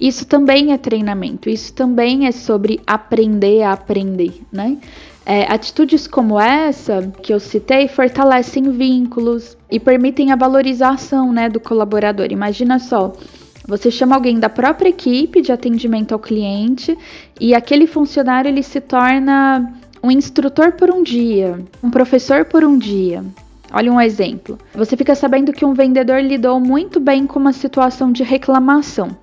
Isso 0.00 0.24
também 0.24 0.72
é 0.72 0.78
treinamento, 0.78 1.50
isso 1.50 1.72
também 1.72 2.28
é 2.28 2.30
sobre 2.30 2.80
aprender 2.86 3.62
a 3.62 3.72
aprender, 3.72 4.40
né? 4.52 4.78
É, 5.30 5.42
atitudes 5.52 6.06
como 6.06 6.40
essa 6.40 7.12
que 7.22 7.34
eu 7.34 7.38
citei 7.38 7.86
fortalecem 7.86 8.70
vínculos 8.70 9.58
e 9.70 9.78
permitem 9.78 10.32
a 10.32 10.36
valorização 10.36 11.34
né, 11.34 11.50
do 11.50 11.60
colaborador. 11.60 12.28
Imagina 12.30 12.78
só, 12.78 13.12
você 13.66 13.90
chama 13.90 14.14
alguém 14.14 14.40
da 14.40 14.48
própria 14.48 14.88
equipe 14.88 15.42
de 15.42 15.52
atendimento 15.52 16.14
ao 16.14 16.18
cliente 16.18 16.96
e 17.38 17.54
aquele 17.54 17.86
funcionário 17.86 18.48
ele 18.48 18.62
se 18.62 18.80
torna 18.80 19.70
um 20.02 20.10
instrutor 20.10 20.72
por 20.72 20.90
um 20.90 21.02
dia, 21.02 21.62
um 21.82 21.90
professor 21.90 22.46
por 22.46 22.64
um 22.64 22.78
dia. 22.78 23.22
Olha 23.70 23.92
um 23.92 24.00
exemplo. 24.00 24.58
Você 24.74 24.96
fica 24.96 25.14
sabendo 25.14 25.52
que 25.52 25.62
um 25.62 25.74
vendedor 25.74 26.22
lidou 26.22 26.58
muito 26.58 26.98
bem 26.98 27.26
com 27.26 27.38
uma 27.38 27.52
situação 27.52 28.10
de 28.10 28.22
reclamação, 28.22 29.14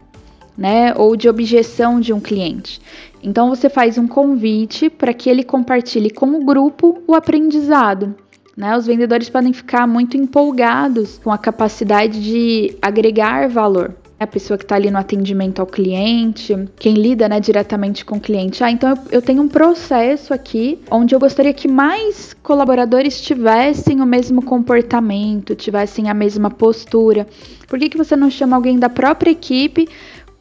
né, 0.56 0.94
ou 0.96 1.16
de 1.16 1.28
objeção 1.28 2.00
de 2.00 2.14
um 2.14 2.20
cliente. 2.20 2.80
Então 3.26 3.50
você 3.50 3.70
faz 3.70 3.98
um 3.98 4.08
convite 4.08 4.88
para 4.88 5.12
que 5.12 5.28
ele 5.28 5.44
compartilhe 5.44 6.12
com 6.12 6.28
o 6.28 6.46
grupo 6.46 7.02
o 7.08 7.16
aprendizado. 7.16 8.14
Né? 8.56 8.78
Os 8.78 8.86
vendedores 8.86 9.30
podem 9.30 9.52
ficar 9.52 9.88
muito 9.88 10.16
empolgados 10.16 11.20
com 11.24 11.32
a 11.32 11.38
capacidade 11.38 12.24
de 12.24 12.78
agregar 12.80 13.50
valor. 13.50 13.96
a 14.18 14.26
pessoa 14.26 14.58
que 14.58 14.64
está 14.64 14.76
ali 14.76 14.90
no 14.90 14.98
atendimento 14.98 15.60
ao 15.60 15.66
cliente, 15.66 16.56
quem 16.78 16.94
lida 16.94 17.28
né, 17.28 17.38
diretamente 17.38 18.06
com 18.06 18.16
o 18.16 18.20
cliente. 18.20 18.64
Ah, 18.64 18.72
então 18.72 18.92
eu, 18.92 18.98
eu, 19.12 19.22
tenho 19.22 19.42
um 19.42 19.48
processo 19.48 20.34
aqui 20.34 20.80
onde 20.90 21.14
eu 21.14 21.20
gostaria 21.20 21.54
que 21.54 21.68
mais 21.68 22.34
colaboradores 22.42 23.20
tivessem 23.20 24.00
o 24.02 24.06
mesmo 24.06 24.42
comportamento, 24.42 25.54
tivessem 25.54 26.10
a 26.10 26.14
mesma 26.14 26.50
postura. 26.50 27.28
Por 27.68 27.78
que, 27.78 27.90
que 27.90 27.98
você 27.98 28.16
não 28.16 28.30
chama 28.30 28.56
alguém 28.56 28.80
da 28.80 28.88
própria 28.88 29.32
equipe 29.32 29.90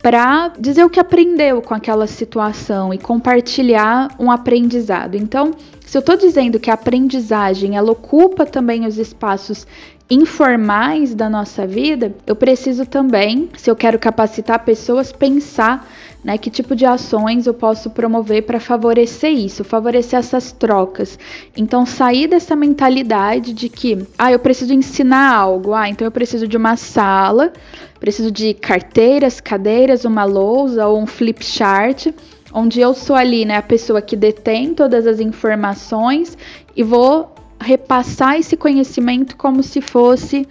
para 0.04 0.52
dizer 0.58 0.84
o 0.84 0.90
que 0.90 1.00
aprendeu 1.00 1.62
com 1.62 1.72
aquela 1.72 2.06
situação 2.06 2.92
e 2.92 2.98
compartilhar 2.98 4.14
um 4.18 4.30
aprendizado? 4.30 5.14
Então, 5.14 5.52
se 5.80 5.96
eu 5.96 6.00
estou 6.00 6.14
dizendo 6.14 6.60
que 6.60 6.70
a 6.70 6.74
aprendizagem 6.74 7.74
ela 7.74 7.90
ocupa 7.90 8.44
também 8.44 8.84
os 8.84 8.98
espaços 8.98 9.66
informais 10.10 11.14
da 11.14 11.30
nossa 11.30 11.66
vida, 11.66 12.14
eu 12.26 12.36
preciso 12.36 12.84
também, 12.84 13.48
se 13.56 13.70
eu 13.70 13.74
quero 13.74 13.98
capacitar 13.98 14.62
pessoas, 14.62 15.10
pensar 15.10 15.88
né, 16.24 16.38
que 16.38 16.50
tipo 16.50 16.74
de 16.74 16.86
ações 16.86 17.46
eu 17.46 17.52
posso 17.52 17.90
promover 17.90 18.44
para 18.44 18.58
favorecer 18.58 19.30
isso, 19.30 19.62
favorecer 19.62 20.18
essas 20.18 20.50
trocas. 20.50 21.18
Então, 21.54 21.84
sair 21.84 22.26
dessa 22.26 22.56
mentalidade 22.56 23.52
de 23.52 23.68
que, 23.68 24.06
ah, 24.18 24.32
eu 24.32 24.38
preciso 24.38 24.72
ensinar 24.72 25.36
algo, 25.36 25.74
ah, 25.74 25.88
então 25.88 26.06
eu 26.06 26.10
preciso 26.10 26.48
de 26.48 26.56
uma 26.56 26.76
sala, 26.76 27.52
preciso 28.00 28.30
de 28.30 28.54
carteiras, 28.54 29.38
cadeiras, 29.38 30.06
uma 30.06 30.24
lousa 30.24 30.86
ou 30.86 30.98
um 30.98 31.06
flip 31.06 31.44
chart, 31.44 32.06
onde 32.52 32.80
eu 32.80 32.94
sou 32.94 33.14
ali, 33.14 33.44
né, 33.44 33.58
a 33.58 33.62
pessoa 33.62 34.00
que 34.00 34.16
detém 34.16 34.72
todas 34.72 35.06
as 35.06 35.20
informações 35.20 36.38
e 36.74 36.82
vou 36.82 37.34
repassar 37.60 38.38
esse 38.38 38.56
conhecimento 38.56 39.36
como 39.36 39.62
se 39.62 39.80
fosse 39.80 40.48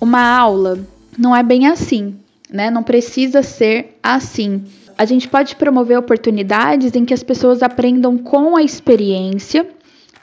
uma 0.00 0.36
aula. 0.38 0.78
Não 1.18 1.34
é 1.34 1.42
bem 1.42 1.66
assim, 1.66 2.16
né? 2.50 2.70
Não 2.70 2.82
precisa 2.82 3.42
ser 3.42 3.98
assim. 4.02 4.64
A 4.98 5.04
gente 5.04 5.28
pode 5.28 5.56
promover 5.56 5.98
oportunidades 5.98 6.94
em 6.94 7.04
que 7.04 7.12
as 7.12 7.22
pessoas 7.22 7.62
aprendam 7.62 8.16
com 8.16 8.56
a 8.56 8.62
experiência, 8.62 9.68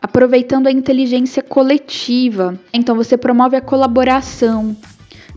aproveitando 0.01 0.67
a 0.67 0.71
inteligência 0.71 1.43
coletiva. 1.43 2.59
Então 2.73 2.95
você 2.95 3.15
promove 3.15 3.55
a 3.55 3.61
colaboração, 3.61 4.75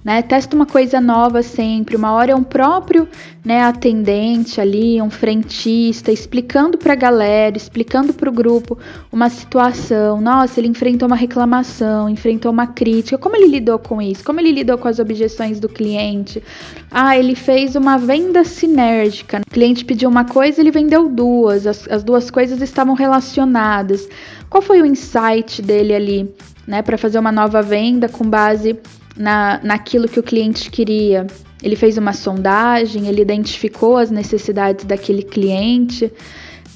né? 0.06 0.22
Testa 0.22 0.54
uma 0.54 0.66
coisa 0.66 1.00
nova 1.00 1.42
sempre. 1.42 1.96
Uma 1.96 2.12
hora 2.12 2.30
é 2.30 2.34
um 2.36 2.44
próprio 2.44 3.08
né, 3.44 3.62
atendente 3.62 4.60
ali, 4.60 5.02
um 5.02 5.10
frentista, 5.10 6.12
explicando 6.12 6.78
para 6.78 6.92
a 6.92 6.96
galera, 6.96 7.56
explicando 7.56 8.14
para 8.14 8.30
o 8.30 8.32
grupo 8.32 8.78
uma 9.10 9.28
situação. 9.28 10.20
Nossa, 10.20 10.60
ele 10.60 10.68
enfrentou 10.68 11.08
uma 11.08 11.16
reclamação, 11.16 12.08
enfrentou 12.08 12.52
uma 12.52 12.68
crítica. 12.68 13.18
Como 13.18 13.34
ele 13.34 13.48
lidou 13.48 13.80
com 13.80 14.00
isso? 14.00 14.22
Como 14.22 14.38
ele 14.38 14.52
lidou 14.52 14.78
com 14.78 14.86
as 14.86 15.00
objeções 15.00 15.58
do 15.58 15.68
cliente? 15.68 16.40
Ah, 16.88 17.18
ele 17.18 17.34
fez 17.34 17.74
uma 17.74 17.98
venda 17.98 18.44
sinérgica. 18.44 19.40
O 19.44 19.50
cliente 19.50 19.84
pediu 19.84 20.08
uma 20.08 20.24
coisa, 20.24 20.60
ele 20.60 20.70
vendeu 20.70 21.08
duas. 21.08 21.66
As, 21.66 21.88
as 21.88 22.04
duas 22.04 22.30
coisas 22.30 22.62
estavam 22.62 22.94
relacionadas. 22.94 24.08
Qual 24.48 24.62
foi 24.62 24.80
o 24.80 24.86
insight 24.86 25.60
dele 25.60 25.92
ali, 25.92 26.34
né, 26.64 26.80
para 26.80 26.96
fazer 26.96 27.18
uma 27.18 27.32
nova 27.32 27.60
venda 27.60 28.08
com 28.08 28.24
base 28.24 28.78
na, 29.16 29.60
naquilo 29.62 30.08
que 30.08 30.20
o 30.20 30.22
cliente 30.22 30.70
queria. 30.70 31.26
Ele 31.62 31.76
fez 31.76 31.96
uma 31.96 32.12
sondagem, 32.12 33.08
ele 33.08 33.22
identificou 33.22 33.96
as 33.96 34.10
necessidades 34.10 34.84
daquele 34.84 35.22
cliente. 35.22 36.12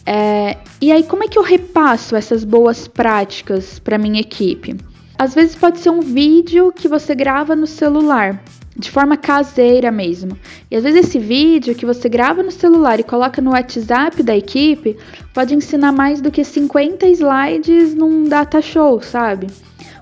É, 0.06 0.56
e 0.80 0.90
aí, 0.90 1.02
como 1.02 1.22
é 1.22 1.28
que 1.28 1.38
eu 1.38 1.42
repasso 1.42 2.16
essas 2.16 2.44
boas 2.44 2.88
práticas 2.88 3.78
para 3.78 3.98
minha 3.98 4.20
equipe? 4.20 4.76
Às 5.18 5.34
vezes 5.34 5.54
pode 5.54 5.78
ser 5.80 5.90
um 5.90 6.00
vídeo 6.00 6.72
que 6.72 6.88
você 6.88 7.14
grava 7.14 7.54
no 7.54 7.66
celular, 7.66 8.42
de 8.74 8.90
forma 8.90 9.18
caseira 9.18 9.92
mesmo. 9.92 10.34
E 10.70 10.76
às 10.76 10.82
vezes 10.82 11.06
esse 11.06 11.18
vídeo 11.18 11.74
que 11.74 11.84
você 11.84 12.08
grava 12.08 12.42
no 12.42 12.50
celular 12.50 12.98
e 12.98 13.04
coloca 13.04 13.42
no 13.42 13.50
WhatsApp 13.50 14.22
da 14.22 14.34
equipe 14.34 14.96
pode 15.34 15.54
ensinar 15.54 15.92
mais 15.92 16.22
do 16.22 16.30
que 16.30 16.42
50 16.42 17.06
slides 17.08 17.94
num 17.94 18.24
data 18.24 18.62
show, 18.62 18.98
sabe? 19.02 19.48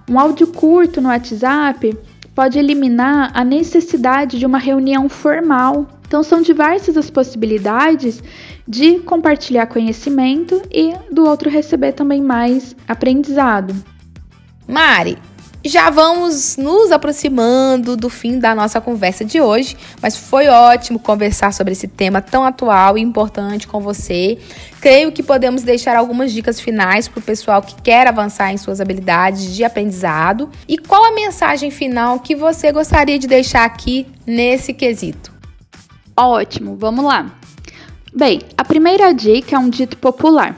Um 0.09 0.21
áudio 0.21 0.47
curto 0.47 1.01
no 1.01 1.09
WhatsApp 1.09 1.99
pode 2.39 2.57
eliminar 2.57 3.33
a 3.35 3.43
necessidade 3.43 4.39
de 4.39 4.47
uma 4.47 4.59
reunião 4.59 5.09
formal. 5.09 5.89
Então, 6.07 6.23
são 6.23 6.41
diversas 6.41 6.97
as 6.97 7.11
possibilidades 7.11 8.23
de 8.67 9.01
compartilhar 9.01 9.67
conhecimento 9.67 10.63
e 10.71 10.95
do 11.13 11.27
outro 11.27 11.51
receber 11.51 11.95
também 11.95 12.23
mais 12.23 12.77
aprendizado. 12.87 13.75
Mari, 14.69 15.19
já 15.65 15.91
vamos 15.91 16.57
nos 16.57 16.93
aproximando 16.93 17.97
do 17.97 18.09
fim 18.09 18.39
da 18.39 18.55
nossa 18.55 18.81
conversa 18.81 19.25
de 19.25 19.41
hoje, 19.41 19.77
mas 20.01 20.17
foi 20.17 20.49
ótimo 20.49 20.99
conversar 20.99 21.53
sobre 21.53 21.73
esse 21.73 21.89
tema 21.89 22.23
tão 22.23 22.45
atual 22.45 22.97
e 22.97 23.01
importante 23.01 23.67
com 23.67 23.81
você. 23.81 24.39
Creio 24.81 25.11
que 25.11 25.23
podemos 25.23 25.63
deixar 25.63 25.97
algumas 25.97 26.33
dicas 26.33 26.61
finais 26.61 27.09
para 27.09 27.19
o 27.19 27.23
pessoal 27.23 27.61
que 27.61 27.75
quer 27.83 28.07
avançar 28.07 28.53
em 28.53 28.57
suas 28.57 28.81
habilidades 28.81 29.55
de 29.55 29.65
aprendizado. 29.65 30.49
E 30.69 30.79
qual 30.79 31.05
a 31.05 31.15
mensagem 31.15 31.71
final 31.71 32.21
que 32.21 32.37
você 32.37 32.71
gostaria 32.71 33.19
de 33.19 33.27
deixar 33.27 33.65
aqui 33.65 34.07
nesse 34.25 34.73
quesito? 34.73 35.33
Ótimo, 36.17 36.77
vamos 36.77 37.05
lá. 37.05 37.33
Bem, 38.15 38.41
a 38.57 38.65
primeira 38.65 39.13
dica 39.13 39.57
é 39.57 39.59
um 39.59 39.69
dito 39.69 39.97
popular 39.99 40.57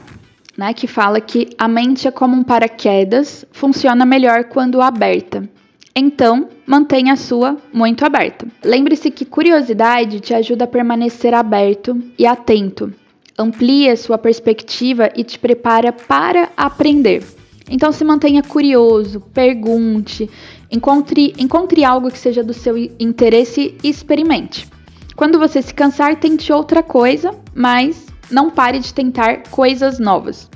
né, 0.61 0.75
que 0.75 0.85
fala 0.85 1.19
que 1.19 1.49
a 1.57 1.67
mente 1.67 2.07
é 2.07 2.11
como 2.11 2.37
um 2.37 2.43
paraquedas, 2.43 3.43
funciona 3.51 4.05
melhor 4.05 4.43
quando 4.43 4.79
aberta. 4.79 5.49
Então, 5.95 6.49
mantenha 6.67 7.13
a 7.13 7.15
sua 7.15 7.57
muito 7.73 8.05
aberta. 8.05 8.45
Lembre-se 8.63 9.09
que 9.09 9.25
curiosidade 9.25 10.19
te 10.19 10.35
ajuda 10.35 10.65
a 10.65 10.67
permanecer 10.67 11.33
aberto 11.33 11.99
e 12.15 12.27
atento. 12.27 12.93
Amplia 13.35 13.97
sua 13.97 14.19
perspectiva 14.19 15.09
e 15.15 15.23
te 15.23 15.39
prepara 15.39 15.91
para 15.91 16.51
aprender. 16.55 17.23
Então, 17.67 17.91
se 17.91 18.03
mantenha 18.03 18.43
curioso, 18.43 19.19
pergunte, 19.33 20.29
encontre, 20.71 21.33
encontre 21.39 21.83
algo 21.83 22.11
que 22.11 22.19
seja 22.19 22.43
do 22.43 22.53
seu 22.53 22.77
interesse 22.99 23.75
e 23.83 23.89
experimente. 23.89 24.67
Quando 25.15 25.39
você 25.39 25.59
se 25.59 25.73
cansar, 25.73 26.19
tente 26.19 26.53
outra 26.53 26.83
coisa, 26.83 27.33
mas 27.51 28.10
não 28.31 28.49
pare 28.49 28.79
de 28.79 28.93
tentar 28.93 29.43
coisas 29.49 29.99
novas. 29.99 30.49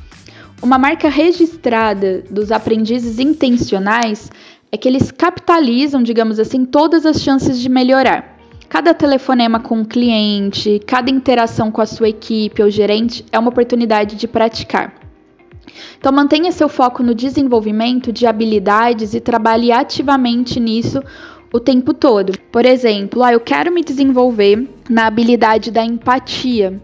Uma 0.62 0.78
marca 0.78 1.10
registrada 1.10 2.24
dos 2.30 2.52
aprendizes 2.52 3.20
intencionais 3.20 4.32
é 4.72 4.78
que 4.78 4.88
eles 4.88 5.12
capitalizam, 5.12 6.02
digamos 6.02 6.40
assim, 6.40 6.66
todas 6.66 7.06
as 7.06 7.22
chances 7.22 7.60
de 7.60 7.70
melhorar. 7.70 8.36
Cada 8.68 8.94
telefonema 8.94 9.60
com 9.60 9.82
o 9.82 9.86
cliente, 9.86 10.82
cada 10.88 11.12
interação 11.12 11.72
com 11.72 11.82
a 11.82 11.86
sua 11.86 12.10
equipe 12.10 12.64
ou 12.64 12.70
gerente 12.70 13.24
é 13.32 13.38
uma 13.38 13.50
oportunidade 13.50 14.16
de 14.16 14.28
praticar. 14.28 14.94
Então 15.98 16.12
mantenha 16.12 16.52
seu 16.52 16.68
foco 16.68 17.04
no 17.04 17.14
desenvolvimento 17.14 18.12
de 18.12 18.26
habilidades 18.26 19.14
e 19.14 19.20
trabalhe 19.20 19.72
ativamente 19.72 20.60
nisso 20.60 21.02
o 21.54 21.60
tempo 21.60 21.94
todo. 21.94 22.38
Por 22.52 22.66
exemplo, 22.66 23.24
ah, 23.24 23.34
eu 23.34 23.40
quero 23.40 23.72
me 23.72 23.84
desenvolver 23.84 24.68
na 24.90 25.08
habilidade 25.08 25.72
da 25.72 25.84
empatia. 25.84 26.82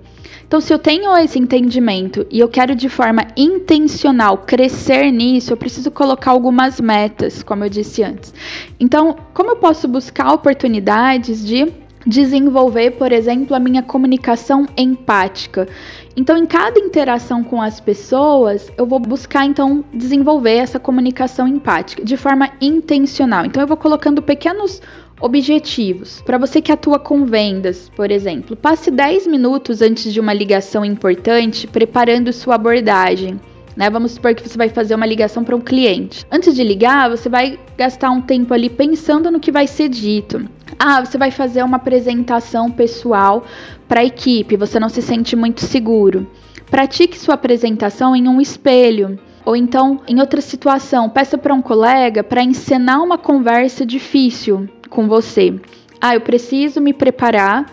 Então, 0.52 0.60
se 0.60 0.74
eu 0.74 0.78
tenho 0.78 1.16
esse 1.16 1.40
entendimento 1.40 2.28
e 2.30 2.38
eu 2.38 2.50
quero 2.50 2.76
de 2.76 2.90
forma 2.90 3.26
intencional 3.38 4.40
crescer 4.40 5.10
nisso, 5.10 5.54
eu 5.54 5.56
preciso 5.56 5.90
colocar 5.90 6.32
algumas 6.32 6.82
metas, 6.82 7.42
como 7.42 7.64
eu 7.64 7.70
disse 7.70 8.04
antes. 8.04 8.34
Então, 8.78 9.16
como 9.34 9.52
eu 9.52 9.56
posso 9.56 9.88
buscar 9.88 10.34
oportunidades 10.34 11.48
de 11.48 11.72
desenvolver, 12.06 12.92
por 12.92 13.14
exemplo, 13.14 13.56
a 13.56 13.62
minha 13.62 13.82
comunicação 13.82 14.68
empática. 14.76 15.70
Então, 16.18 16.36
em 16.36 16.46
cada 16.46 16.78
interação 16.78 17.46
com 17.46 17.62
as 17.62 17.80
pessoas, 17.80 18.70
eu 18.78 18.86
vou 18.86 19.00
buscar 19.00 19.46
então 19.46 19.86
desenvolver 19.94 20.58
essa 20.58 20.78
comunicação 20.78 21.48
empática 21.48 22.04
de 22.04 22.18
forma 22.18 22.50
intencional. 22.60 23.46
Então, 23.46 23.64
eu 23.64 23.68
vou 23.68 23.78
colocando 23.78 24.22
pequenos 24.22 24.82
Objetivos. 25.22 26.20
Para 26.26 26.40
você 26.40 26.60
que 26.60 26.72
atua 26.72 26.98
com 26.98 27.26
vendas, 27.26 27.92
por 27.96 28.10
exemplo, 28.10 28.56
passe 28.56 28.90
10 28.90 29.28
minutos 29.28 29.80
antes 29.80 30.12
de 30.12 30.20
uma 30.20 30.34
ligação 30.34 30.84
importante 30.84 31.68
preparando 31.68 32.34
sua 32.34 32.56
abordagem. 32.56 33.40
Né? 33.78 33.88
Vamos 33.88 34.14
supor 34.14 34.34
que 34.34 34.50
você 34.50 34.58
vai 34.58 34.68
fazer 34.68 34.96
uma 34.96 35.06
ligação 35.06 35.44
para 35.44 35.56
um 35.56 35.62
cliente. 35.62 36.26
Antes 36.32 36.56
de 36.56 36.64
ligar, 36.64 37.08
você 37.08 37.30
vai 37.30 37.60
gastar 37.78 38.10
um 38.10 38.20
tempo 38.20 38.52
ali 38.52 38.68
pensando 38.68 39.30
no 39.30 39.40
que 39.40 39.52
vai 39.52 39.68
ser 39.68 39.90
dito. 39.90 40.44
Ah, 40.80 41.06
você 41.06 41.20
vai 41.20 41.30
fazer 41.30 41.62
uma 41.62 41.78
apresentação 41.78 42.72
pessoal 42.72 43.44
para 43.88 44.02
a 44.02 44.06
equipe, 44.06 44.58
você 44.58 44.80
não 44.80 44.90
se 44.90 45.04
sente 45.04 45.36
muito 45.36 45.62
seguro. 45.62 46.26
Pratique 46.72 47.20
sua 47.20 47.36
apresentação 47.36 48.16
em 48.16 48.28
um 48.28 48.42
espelho. 48.42 49.20
Ou 49.46 49.56
então, 49.56 50.02
em 50.08 50.20
outra 50.20 50.42
situação, 50.42 51.10
peça 51.10 51.38
para 51.38 51.54
um 51.54 51.62
colega 51.62 52.24
para 52.24 52.44
encenar 52.44 53.04
uma 53.04 53.20
conversa 53.20 53.86
difícil 53.86 54.68
com 54.92 55.08
você. 55.08 55.60
Ah, 56.00 56.14
eu 56.14 56.22
preciso 56.22 56.80
me 56.80 56.94
preparar 56.94 57.66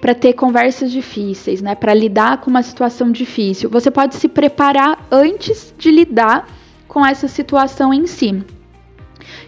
para 0.00 0.14
ter 0.16 0.32
conversas 0.32 0.90
difíceis, 0.90 1.62
né? 1.62 1.76
Para 1.76 1.94
lidar 1.94 2.40
com 2.40 2.50
uma 2.50 2.62
situação 2.64 3.12
difícil. 3.12 3.70
Você 3.70 3.88
pode 3.88 4.16
se 4.16 4.26
preparar 4.26 5.06
antes 5.12 5.72
de 5.78 5.92
lidar 5.92 6.48
com 6.88 7.06
essa 7.06 7.28
situação 7.28 7.94
em 7.94 8.04
si. 8.08 8.42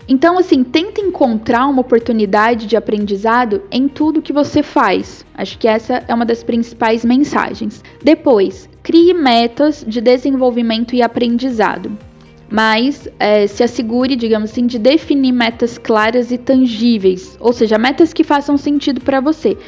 Então, 0.07 0.39
assim, 0.39 0.63
tenta 0.63 1.01
encontrar 1.01 1.67
uma 1.67 1.81
oportunidade 1.81 2.67
de 2.67 2.77
aprendizado 2.77 3.63
em 3.71 3.89
tudo 3.89 4.23
que 4.23 4.33
você 4.33 4.63
faz. 4.63 5.25
Acho 5.35 5.59
que 5.59 5.67
essa 5.67 6.05
é 6.07 6.15
uma 6.15 6.25
das 6.25 6.45
principais 6.45 7.05
mensagens. 7.05 7.83
Depois, 8.03 8.69
crie 8.83 9.15
metas 9.15 9.85
de 9.87 10.01
desenvolvimento 10.01 10.95
e 10.95 11.03
aprendizado. 11.03 11.91
Mas 12.55 13.09
é, 13.19 13.49
se 13.49 13.64
assegure, 13.64 14.14
digamos 14.14 14.53
assim, 14.53 14.64
de 14.64 14.79
definir 14.79 15.33
metas 15.33 15.77
claras 15.77 16.31
e 16.31 16.38
tangíveis, 16.38 17.37
ou 17.40 17.53
seja, 17.53 17.77
metas 17.77 18.12
que 18.12 18.23
façam 18.23 18.57
sentido 18.57 19.01
para 19.01 19.21
você. 19.21 19.59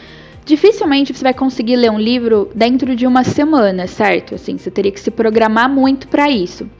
Dificilmente 0.44 1.12
você 1.12 1.24
vai 1.24 1.34
conseguir 1.34 1.74
ler 1.74 1.90
um 1.90 1.98
livro 1.98 2.48
dentro 2.54 2.94
de 2.94 3.04
uma 3.04 3.24
semana, 3.24 3.88
certo? 3.88 4.36
Assim, 4.36 4.56
você 4.56 4.70
teria 4.70 4.92
que 4.92 5.00
se 5.00 5.10
programar 5.10 5.68
muito 5.68 6.06
para 6.06 6.30
isso. 6.30 6.70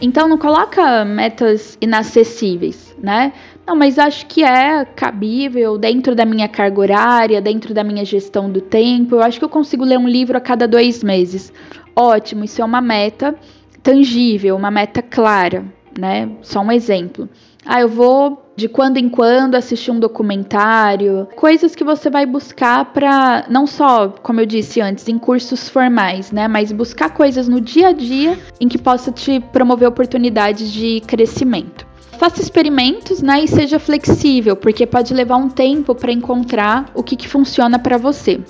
Então 0.00 0.26
não 0.26 0.38
coloca 0.38 1.04
metas 1.04 1.76
inacessíveis, 1.82 2.96
né? 2.98 3.34
Não, 3.66 3.76
mas 3.76 3.98
acho 3.98 4.24
que 4.24 4.42
é 4.42 4.86
cabível 4.86 5.76
dentro 5.76 6.14
da 6.14 6.24
minha 6.24 6.48
carga 6.48 6.80
horária, 6.80 7.42
dentro 7.42 7.74
da 7.74 7.84
minha 7.84 8.06
gestão 8.06 8.50
do 8.50 8.62
tempo. 8.62 9.16
Eu 9.16 9.20
acho 9.22 9.38
que 9.38 9.44
eu 9.44 9.50
consigo 9.50 9.84
ler 9.84 9.98
um 9.98 10.08
livro 10.08 10.34
a 10.34 10.40
cada 10.40 10.66
dois 10.66 11.04
meses. 11.04 11.52
Ótimo, 11.94 12.42
isso 12.42 12.62
é 12.62 12.64
uma 12.64 12.80
meta 12.80 13.36
tangível, 13.82 14.56
uma 14.56 14.70
meta 14.70 15.02
clara, 15.02 15.64
né? 15.98 16.30
Só 16.42 16.60
um 16.60 16.72
exemplo. 16.72 17.28
Ah, 17.64 17.80
eu 17.80 17.88
vou 17.88 18.42
de 18.56 18.68
quando 18.68 18.96
em 18.96 19.08
quando 19.08 19.54
assistir 19.54 19.90
um 19.90 19.98
documentário, 19.98 21.26
coisas 21.36 21.74
que 21.74 21.84
você 21.84 22.10
vai 22.10 22.26
buscar 22.26 22.92
para 22.92 23.46
não 23.48 23.66
só, 23.66 24.08
como 24.08 24.40
eu 24.40 24.46
disse 24.46 24.80
antes, 24.80 25.08
em 25.08 25.18
cursos 25.18 25.68
formais, 25.68 26.30
né, 26.30 26.48
mas 26.48 26.70
buscar 26.70 27.10
coisas 27.10 27.48
no 27.48 27.60
dia 27.60 27.88
a 27.88 27.92
dia 27.92 28.38
em 28.60 28.68
que 28.68 28.78
possa 28.78 29.10
te 29.10 29.40
promover 29.40 29.88
oportunidades 29.88 30.70
de 30.70 31.00
crescimento. 31.06 31.86
Faça 32.18 32.40
experimentos, 32.40 33.22
né, 33.22 33.42
e 33.42 33.48
seja 33.48 33.78
flexível, 33.78 34.54
porque 34.54 34.86
pode 34.86 35.14
levar 35.14 35.36
um 35.36 35.48
tempo 35.48 35.94
para 35.94 36.12
encontrar 36.12 36.90
o 36.94 37.02
que, 37.02 37.16
que 37.16 37.28
funciona 37.28 37.78
para 37.78 37.96
você. 37.96 38.40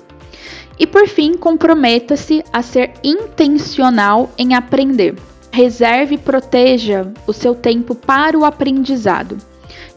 E 0.79 0.87
por 0.87 1.07
fim, 1.07 1.35
comprometa-se 1.35 2.43
a 2.51 2.61
ser 2.61 2.93
intencional 3.03 4.31
em 4.37 4.55
aprender. 4.55 5.15
Reserve 5.51 6.15
e 6.15 6.17
proteja 6.17 7.11
o 7.27 7.33
seu 7.33 7.53
tempo 7.53 7.93
para 7.93 8.37
o 8.37 8.43
aprendizado. 8.43 9.37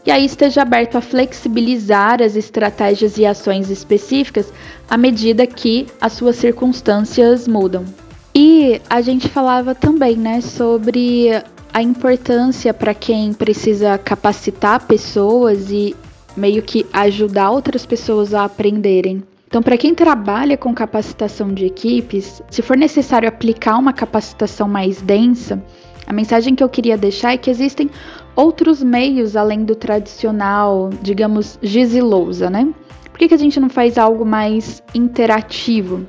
E 0.05 0.11
aí 0.11 0.23
esteja 0.23 0.61
aberto 0.61 0.97
a 0.97 1.01
flexibilizar 1.01 2.21
as 2.21 2.35
estratégias 2.35 3.17
e 3.17 3.25
ações 3.25 3.69
específicas 3.69 4.53
à 4.89 4.95
medida 4.95 5.45
que 5.45 5.87
as 5.99 6.13
suas 6.13 6.37
circunstâncias 6.37 7.47
mudam. 7.47 7.83
E 8.33 8.79
a 8.89 9.01
gente 9.01 9.27
falava 9.27 9.75
também, 9.75 10.15
né, 10.15 10.39
sobre 10.41 11.29
a 11.73 11.81
importância 11.81 12.73
para 12.73 12.93
quem 12.93 13.33
precisa 13.33 13.97
capacitar 13.97 14.87
pessoas 14.87 15.71
e 15.71 15.95
meio 16.37 16.61
que 16.61 16.85
ajudar 16.93 17.49
outras 17.49 17.85
pessoas 17.85 18.33
a 18.33 18.45
aprenderem. 18.45 19.23
Então, 19.47 19.61
para 19.63 19.77
quem 19.77 19.95
trabalha 19.95 20.57
com 20.57 20.73
capacitação 20.73 21.53
de 21.53 21.65
equipes, 21.65 22.43
se 22.49 22.61
for 22.61 22.75
necessário 22.75 23.29
aplicar 23.29 23.77
uma 23.77 23.93
capacitação 23.93 24.67
mais 24.67 25.01
densa, 25.01 25.63
a 26.05 26.11
mensagem 26.11 26.53
que 26.53 26.63
eu 26.63 26.67
queria 26.67 26.97
deixar 26.97 27.33
é 27.33 27.37
que 27.37 27.49
existem 27.49 27.89
outros 28.35 28.83
meios 28.83 29.37
além 29.37 29.63
do 29.63 29.73
tradicional, 29.73 30.89
digamos, 31.01 31.57
giz 31.61 31.95
e 31.95 32.01
lousa, 32.01 32.49
né? 32.49 32.73
Por 33.09 33.17
que, 33.19 33.29
que 33.29 33.33
a 33.33 33.39
gente 33.39 33.59
não 33.59 33.69
faz 33.69 33.97
algo 33.97 34.25
mais 34.25 34.83
interativo? 34.93 36.05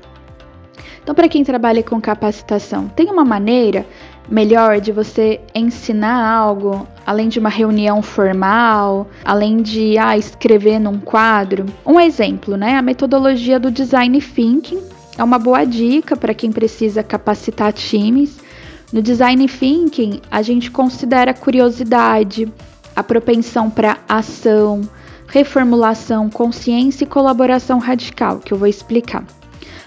Então, 1.00 1.14
para 1.14 1.28
quem 1.28 1.42
trabalha 1.42 1.82
com 1.82 1.98
capacitação, 2.00 2.88
tem 2.88 3.08
uma 3.08 3.24
maneira 3.24 3.86
melhor 4.30 4.80
de 4.80 4.92
você 4.92 5.40
ensinar 5.54 6.26
algo, 6.26 6.86
além 7.06 7.28
de 7.28 7.38
uma 7.38 7.48
reunião 7.48 8.02
formal, 8.02 9.08
além 9.24 9.62
de 9.62 9.96
ah, 9.98 10.16
escrever 10.16 10.78
num 10.78 10.98
quadro. 10.98 11.66
Um 11.84 11.98
exemplo, 11.98 12.56
né? 12.56 12.76
A 12.76 12.82
metodologia 12.82 13.58
do 13.58 13.70
design 13.70 14.20
thinking 14.20 14.82
é 15.16 15.24
uma 15.24 15.38
boa 15.38 15.64
dica 15.64 16.16
para 16.16 16.34
quem 16.34 16.52
precisa 16.52 17.02
capacitar 17.02 17.72
times. 17.72 18.38
No 18.92 19.02
design 19.02 19.46
thinking, 19.48 20.20
a 20.30 20.42
gente 20.42 20.70
considera 20.70 21.34
curiosidade, 21.34 22.50
a 22.94 23.02
propensão 23.02 23.70
para 23.70 23.98
ação, 24.08 24.82
reformulação, 25.26 26.30
consciência 26.30 27.04
e 27.04 27.06
colaboração 27.06 27.78
radical, 27.78 28.38
que 28.38 28.52
eu 28.52 28.58
vou 28.58 28.66
explicar. 28.66 29.24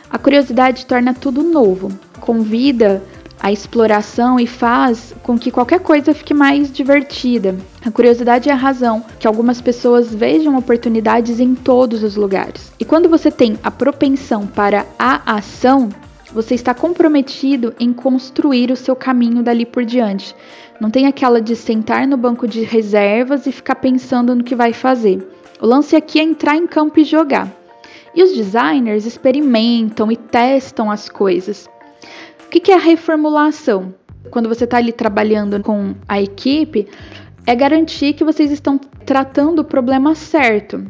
A 0.09 0.17
curiosidade 0.17 0.85
torna 0.85 1.13
tudo 1.13 1.41
novo, 1.41 1.89
convida 2.19 3.01
a 3.41 3.51
exploração 3.51 4.39
e 4.39 4.45
faz 4.45 5.15
com 5.23 5.37
que 5.37 5.49
qualquer 5.49 5.79
coisa 5.79 6.13
fique 6.13 6.33
mais 6.33 6.71
divertida. 6.71 7.57
A 7.83 7.89
curiosidade 7.89 8.49
é 8.49 8.51
a 8.51 8.55
razão 8.55 9.03
que 9.19 9.25
algumas 9.25 9.59
pessoas 9.59 10.13
vejam 10.13 10.55
oportunidades 10.55 11.39
em 11.39 11.55
todos 11.55 12.03
os 12.03 12.15
lugares. 12.15 12.71
E 12.79 12.85
quando 12.85 13.09
você 13.09 13.31
tem 13.31 13.57
a 13.63 13.71
propensão 13.71 14.45
para 14.45 14.85
a 14.99 15.37
ação, 15.37 15.89
você 16.31 16.53
está 16.53 16.73
comprometido 16.73 17.73
em 17.79 17.91
construir 17.91 18.71
o 18.71 18.75
seu 18.75 18.95
caminho 18.95 19.41
dali 19.41 19.65
por 19.65 19.83
diante. 19.83 20.35
Não 20.79 20.91
tem 20.91 21.07
aquela 21.07 21.41
de 21.41 21.55
sentar 21.55 22.07
no 22.07 22.17
banco 22.17 22.47
de 22.47 22.61
reservas 22.61 23.47
e 23.47 23.51
ficar 23.51 23.75
pensando 23.75 24.35
no 24.35 24.43
que 24.43 24.55
vai 24.55 24.71
fazer. 24.71 25.27
O 25.59 25.65
lance 25.65 25.95
aqui 25.95 26.19
é 26.19 26.23
entrar 26.23 26.55
em 26.55 26.67
campo 26.67 26.99
e 26.99 27.03
jogar. 27.03 27.51
E 28.13 28.23
os 28.23 28.33
designers 28.33 29.05
experimentam 29.05 30.11
e 30.11 30.15
testam 30.15 30.91
as 30.91 31.09
coisas. 31.09 31.67
O 32.51 32.59
que 32.59 32.69
é 32.69 32.75
a 32.75 32.77
reformulação? 32.77 33.95
Quando 34.29 34.49
você 34.49 34.65
está 34.65 34.75
ali 34.75 34.91
trabalhando 34.91 35.63
com 35.63 35.95
a 36.05 36.21
equipe, 36.21 36.85
é 37.47 37.55
garantir 37.55 38.11
que 38.11 38.25
vocês 38.25 38.51
estão 38.51 38.77
tratando 38.77 39.59
o 39.59 39.63
problema 39.63 40.13
certo. 40.15 40.85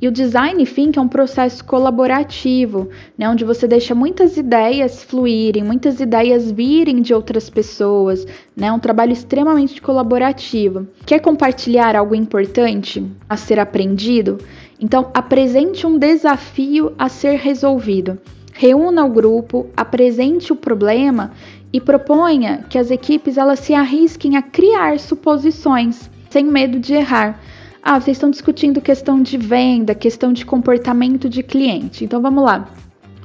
E 0.00 0.08
o 0.08 0.10
design 0.10 0.64
thinking 0.64 0.98
é 0.98 1.02
um 1.02 1.06
processo 1.06 1.62
colaborativo, 1.62 2.88
né, 3.18 3.28
onde 3.28 3.44
você 3.44 3.68
deixa 3.68 3.94
muitas 3.94 4.38
ideias 4.38 5.04
fluírem, 5.04 5.62
muitas 5.62 6.00
ideias 6.00 6.50
virem 6.50 7.02
de 7.02 7.12
outras 7.12 7.50
pessoas, 7.50 8.26
né, 8.56 8.72
um 8.72 8.78
trabalho 8.78 9.12
extremamente 9.12 9.82
colaborativo. 9.82 10.88
Quer 11.04 11.20
compartilhar 11.20 11.94
algo 11.94 12.14
importante 12.14 13.06
a 13.28 13.36
ser 13.36 13.60
aprendido? 13.60 14.38
Então, 14.80 15.10
apresente 15.12 15.86
um 15.86 15.98
desafio 15.98 16.94
a 16.98 17.10
ser 17.10 17.36
resolvido 17.36 18.18
reúna 18.54 19.04
o 19.04 19.10
grupo, 19.10 19.66
apresente 19.76 20.52
o 20.52 20.56
problema 20.56 21.32
e 21.72 21.80
proponha 21.80 22.64
que 22.70 22.78
as 22.78 22.90
equipes 22.90 23.36
elas 23.36 23.58
se 23.58 23.74
arrisquem 23.74 24.36
a 24.36 24.42
criar 24.42 24.98
suposições, 25.00 26.08
sem 26.30 26.44
medo 26.44 26.78
de 26.78 26.94
errar. 26.94 27.40
Ah, 27.82 28.00
vocês 28.00 28.16
estão 28.16 28.30
discutindo 28.30 28.80
questão 28.80 29.20
de 29.20 29.36
venda, 29.36 29.92
questão 29.94 30.32
de 30.32 30.46
comportamento 30.46 31.28
de 31.28 31.42
cliente. 31.42 32.04
Então 32.04 32.22
vamos 32.22 32.44
lá. 32.44 32.68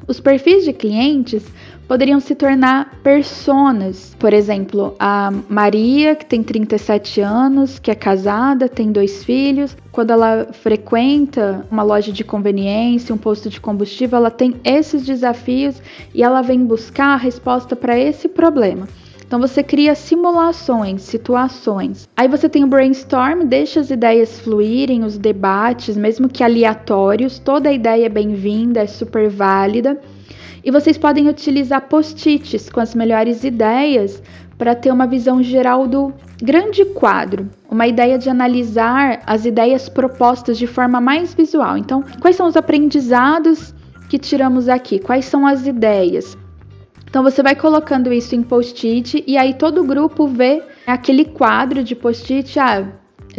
Os 0.07 0.19
perfis 0.19 0.65
de 0.65 0.73
clientes 0.73 1.45
poderiam 1.89 2.19
se 2.19 2.35
tornar 2.35 2.99
personas. 3.01 4.15
Por 4.19 4.31
exemplo, 4.31 4.93
a 4.99 5.31
Maria, 5.49 6.15
que 6.15 6.23
tem 6.23 6.43
37 6.43 7.19
anos, 7.19 7.79
que 7.79 7.89
é 7.89 7.95
casada, 7.95 8.69
tem 8.69 8.91
dois 8.91 9.23
filhos. 9.23 9.75
Quando 9.91 10.11
ela 10.11 10.49
frequenta 10.53 11.65
uma 11.71 11.81
loja 11.81 12.11
de 12.11 12.23
conveniência, 12.23 13.13
um 13.13 13.17
posto 13.17 13.49
de 13.49 13.59
combustível, 13.59 14.19
ela 14.19 14.29
tem 14.29 14.57
esses 14.63 15.03
desafios 15.03 15.81
e 16.13 16.21
ela 16.21 16.43
vem 16.43 16.63
buscar 16.63 17.15
a 17.15 17.17
resposta 17.17 17.75
para 17.75 17.97
esse 17.97 18.27
problema. 18.27 18.87
Então 19.25 19.39
você 19.39 19.63
cria 19.63 19.95
simulações, 19.95 21.01
situações. 21.01 22.07
Aí 22.15 22.27
você 22.27 22.47
tem 22.47 22.63
o 22.63 22.67
brainstorm, 22.67 23.45
deixa 23.45 23.79
as 23.79 23.89
ideias 23.89 24.39
fluírem, 24.39 25.03
os 25.03 25.17
debates, 25.17 25.97
mesmo 25.97 26.29
que 26.29 26.43
aleatórios, 26.43 27.39
toda 27.39 27.71
ideia 27.71 28.05
é 28.05 28.09
bem-vinda, 28.09 28.81
é 28.81 28.87
super 28.87 29.27
válida. 29.27 29.99
E 30.63 30.71
vocês 30.71 30.97
podem 30.97 31.27
utilizar 31.27 31.87
post-its 31.87 32.69
com 32.69 32.79
as 32.79 32.93
melhores 32.93 33.43
ideias 33.43 34.21
para 34.57 34.75
ter 34.75 34.91
uma 34.91 35.07
visão 35.07 35.41
geral 35.41 35.87
do 35.87 36.13
grande 36.41 36.83
quadro, 36.85 37.49
uma 37.69 37.87
ideia 37.87 38.17
de 38.17 38.29
analisar 38.29 39.21
as 39.25 39.45
ideias 39.45 39.87
propostas 39.87 40.57
de 40.57 40.67
forma 40.67 40.99
mais 40.99 41.33
visual. 41.33 41.77
Então, 41.77 42.03
quais 42.19 42.35
são 42.35 42.47
os 42.47 42.57
aprendizados 42.57 43.73
que 44.09 44.19
tiramos 44.19 44.67
aqui? 44.67 44.99
Quais 44.99 45.25
são 45.25 45.47
as 45.47 45.65
ideias? 45.65 46.37
Então 47.09 47.23
você 47.23 47.41
vai 47.41 47.55
colocando 47.55 48.13
isso 48.13 48.35
em 48.35 48.43
post-it 48.43 49.23
e 49.25 49.35
aí 49.35 49.55
todo 49.55 49.81
o 49.81 49.83
grupo 49.83 50.27
vê 50.27 50.61
aquele 50.85 51.25
quadro 51.25 51.83
de 51.83 51.95
post-it, 51.95 52.59
ah, 52.59 52.87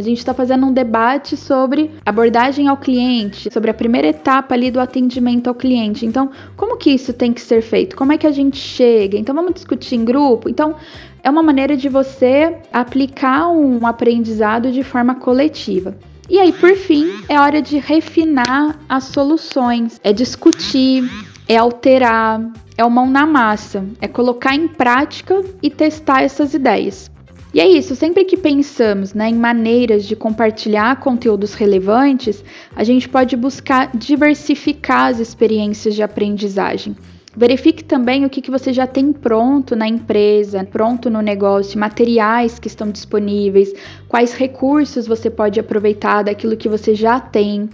a 0.01 0.03
gente 0.03 0.17
está 0.17 0.33
fazendo 0.33 0.65
um 0.65 0.73
debate 0.73 1.37
sobre 1.37 1.91
abordagem 2.05 2.67
ao 2.67 2.77
cliente, 2.77 3.51
sobre 3.51 3.69
a 3.69 3.73
primeira 3.73 4.07
etapa 4.07 4.55
ali 4.55 4.71
do 4.71 4.79
atendimento 4.79 5.47
ao 5.47 5.55
cliente. 5.55 6.05
Então, 6.05 6.31
como 6.57 6.77
que 6.77 6.89
isso 6.89 7.13
tem 7.13 7.31
que 7.31 7.41
ser 7.41 7.61
feito? 7.61 7.95
Como 7.95 8.11
é 8.11 8.17
que 8.17 8.27
a 8.27 8.31
gente 8.31 8.57
chega? 8.57 9.17
Então, 9.17 9.35
vamos 9.35 9.53
discutir 9.53 9.95
em 9.95 10.03
grupo? 10.03 10.49
Então, 10.49 10.75
é 11.23 11.29
uma 11.29 11.43
maneira 11.43 11.77
de 11.77 11.87
você 11.87 12.57
aplicar 12.73 13.49
um 13.49 13.85
aprendizado 13.85 14.71
de 14.71 14.83
forma 14.83 15.15
coletiva. 15.15 15.95
E 16.29 16.39
aí, 16.39 16.51
por 16.51 16.75
fim, 16.75 17.07
é 17.29 17.39
hora 17.39 17.61
de 17.61 17.77
refinar 17.77 18.79
as 18.87 19.03
soluções, 19.05 19.99
é 20.03 20.11
discutir, 20.11 21.03
é 21.47 21.57
alterar, 21.57 22.41
é 22.77 22.85
o 22.85 22.89
mão 22.89 23.09
na 23.09 23.25
massa, 23.25 23.85
é 23.99 24.07
colocar 24.07 24.55
em 24.55 24.67
prática 24.67 25.43
e 25.61 25.69
testar 25.69 26.23
essas 26.23 26.53
ideias. 26.53 27.11
E 27.53 27.59
é 27.59 27.67
isso, 27.67 27.95
sempre 27.95 28.23
que 28.23 28.37
pensamos 28.37 29.13
né, 29.13 29.29
em 29.29 29.35
maneiras 29.35 30.05
de 30.05 30.15
compartilhar 30.15 31.01
conteúdos 31.01 31.53
relevantes, 31.53 32.43
a 32.73 32.83
gente 32.83 33.09
pode 33.09 33.35
buscar 33.35 33.91
diversificar 33.93 35.07
as 35.07 35.19
experiências 35.19 35.93
de 35.93 36.01
aprendizagem. 36.01 36.95
Verifique 37.35 37.83
também 37.83 38.25
o 38.25 38.29
que, 38.29 38.41
que 38.41 38.51
você 38.51 38.71
já 38.71 38.85
tem 38.85 39.11
pronto 39.11 39.73
na 39.75 39.87
empresa, 39.87 40.65
pronto 40.65 41.09
no 41.09 41.21
negócio, 41.21 41.79
materiais 41.79 42.59
que 42.59 42.67
estão 42.67 42.89
disponíveis, 42.89 43.73
quais 44.07 44.33
recursos 44.33 45.07
você 45.07 45.29
pode 45.29 45.59
aproveitar 45.59 46.23
daquilo 46.23 46.57
que 46.57 46.67
você 46.69 46.93
já 46.93 47.19
tem. 47.19 47.69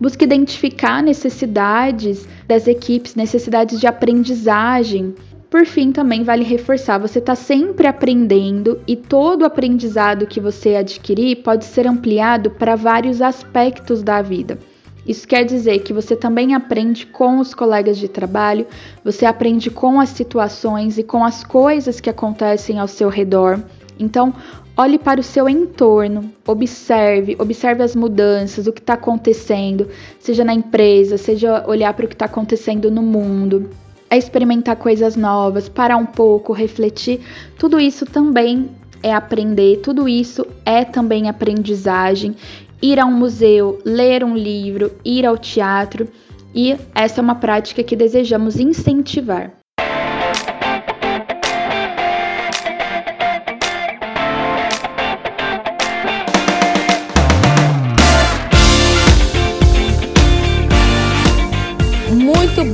Busque 0.00 0.24
identificar 0.24 1.02
necessidades 1.02 2.26
das 2.46 2.66
equipes, 2.66 3.14
necessidades 3.14 3.80
de 3.80 3.86
aprendizagem. 3.86 5.14
Por 5.48 5.64
fim, 5.64 5.92
também 5.92 6.24
vale 6.24 6.44
reforçar: 6.44 6.98
você 6.98 7.18
está 7.18 7.34
sempre 7.34 7.86
aprendendo 7.86 8.80
e 8.86 8.96
todo 8.96 9.44
aprendizado 9.44 10.26
que 10.26 10.40
você 10.40 10.74
adquirir 10.74 11.36
pode 11.42 11.64
ser 11.64 11.86
ampliado 11.86 12.50
para 12.50 12.74
vários 12.74 13.22
aspectos 13.22 14.02
da 14.02 14.20
vida. 14.20 14.58
Isso 15.06 15.26
quer 15.26 15.44
dizer 15.44 15.78
que 15.80 15.92
você 15.92 16.16
também 16.16 16.52
aprende 16.52 17.06
com 17.06 17.38
os 17.38 17.54
colegas 17.54 17.96
de 17.96 18.08
trabalho, 18.08 18.66
você 19.04 19.24
aprende 19.24 19.70
com 19.70 20.00
as 20.00 20.08
situações 20.08 20.98
e 20.98 21.04
com 21.04 21.24
as 21.24 21.44
coisas 21.44 22.00
que 22.00 22.10
acontecem 22.10 22.80
ao 22.80 22.88
seu 22.88 23.08
redor. 23.08 23.60
Então, 24.00 24.34
olhe 24.76 24.98
para 24.98 25.20
o 25.20 25.22
seu 25.22 25.48
entorno, 25.48 26.28
observe, 26.44 27.36
observe 27.38 27.84
as 27.84 27.94
mudanças, 27.94 28.66
o 28.66 28.72
que 28.72 28.80
está 28.80 28.94
acontecendo, 28.94 29.88
seja 30.18 30.44
na 30.44 30.52
empresa, 30.52 31.16
seja 31.16 31.64
olhar 31.68 31.94
para 31.94 32.04
o 32.04 32.08
que 32.08 32.14
está 32.14 32.24
acontecendo 32.24 32.90
no 32.90 33.00
mundo, 33.00 33.70
é 34.08 34.16
experimentar 34.16 34.76
coisas 34.76 35.16
novas, 35.16 35.68
parar 35.68 35.96
um 35.96 36.06
pouco, 36.06 36.52
refletir. 36.52 37.20
Tudo 37.58 37.80
isso 37.80 38.06
também 38.06 38.70
é 39.02 39.12
aprender, 39.12 39.78
tudo 39.78 40.08
isso 40.08 40.46
é 40.64 40.84
também 40.84 41.28
aprendizagem 41.28 42.34
ir 42.80 43.00
a 43.00 43.06
um 43.06 43.12
museu, 43.12 43.78
ler 43.84 44.22
um 44.24 44.36
livro, 44.36 44.92
ir 45.04 45.24
ao 45.26 45.36
teatro, 45.36 46.08
e 46.54 46.76
essa 46.94 47.20
é 47.20 47.22
uma 47.22 47.34
prática 47.34 47.82
que 47.82 47.96
desejamos 47.96 48.56
incentivar. 48.58 49.52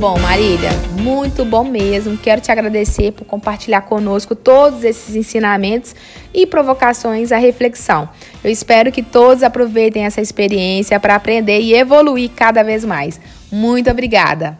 Bom, 0.03 0.19
Marília. 0.19 0.71
Muito 0.99 1.45
bom 1.45 1.63
mesmo. 1.63 2.17
Quero 2.17 2.41
te 2.41 2.51
agradecer 2.51 3.13
por 3.13 3.23
compartilhar 3.23 3.83
conosco 3.83 4.35
todos 4.35 4.83
esses 4.83 5.15
ensinamentos 5.15 5.95
e 6.33 6.45
provocações 6.45 7.31
à 7.31 7.37
reflexão. 7.37 8.09
Eu 8.43 8.51
espero 8.51 8.91
que 8.91 9.01
todos 9.01 9.43
aproveitem 9.43 10.03
essa 10.03 10.19
experiência 10.19 10.99
para 10.99 11.15
aprender 11.15 11.61
e 11.61 11.73
evoluir 11.73 12.31
cada 12.35 12.63
vez 12.63 12.83
mais. 12.83 13.17
Muito 13.49 13.89
obrigada. 13.89 14.59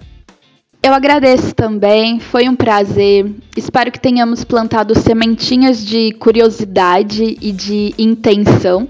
Eu 0.81 0.93
agradeço 0.93 1.53
também, 1.53 2.21
foi 2.21 2.47
um 2.47 2.55
prazer. 2.55 3.29
Espero 3.57 3.91
que 3.91 3.99
tenhamos 3.99 4.45
plantado 4.45 4.97
sementinhas 4.97 5.85
de 5.85 6.13
curiosidade 6.13 7.37
e 7.41 7.51
de 7.51 7.93
intenção 7.97 8.87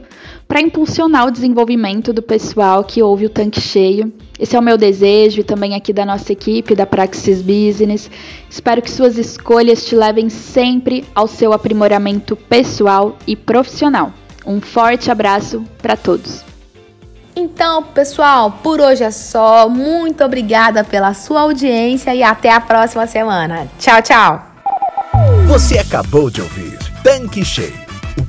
para 0.53 0.61
impulsionar 0.61 1.25
o 1.25 1.31
desenvolvimento 1.31 2.13
do 2.13 2.21
pessoal 2.21 2.83
que 2.83 3.01
ouve 3.01 3.25
o 3.25 3.29
tanque 3.29 3.59
cheio. 3.59 4.13
Esse 4.37 4.55
é 4.55 4.59
o 4.59 4.61
meu 4.61 4.77
desejo 4.77 5.39
e 5.39 5.43
também 5.43 5.73
aqui 5.73 5.91
da 5.91 6.05
nossa 6.05 6.31
equipe 6.31 6.75
da 6.75 6.85
Praxis 6.85 7.41
Business. 7.41 8.07
Espero 8.47 8.79
que 8.79 8.91
suas 8.91 9.17
escolhas 9.17 9.83
te 9.83 9.95
levem 9.95 10.29
sempre 10.29 11.05
ao 11.15 11.27
seu 11.27 11.53
aprimoramento 11.53 12.35
pessoal 12.35 13.17
e 13.25 13.35
profissional. 13.35 14.13
Um 14.45 14.61
forte 14.61 15.09
abraço 15.09 15.65
para 15.81 15.97
todos. 15.97 16.43
Então, 17.35 17.81
pessoal, 17.81 18.59
por 18.61 18.79
hoje 18.79 19.03
é 19.03 19.09
só. 19.09 19.67
Muito 19.67 20.23
obrigada 20.23 20.83
pela 20.83 21.15
sua 21.15 21.41
audiência 21.41 22.13
e 22.13 22.21
até 22.21 22.51
a 22.51 22.61
próxima 22.61 23.07
semana. 23.07 23.67
Tchau, 23.79 24.03
tchau. 24.03 24.45
Você 25.47 25.79
acabou 25.79 26.29
de 26.29 26.41
ouvir 26.41 26.77
Tanque 27.03 27.43
Cheio, 27.43 27.73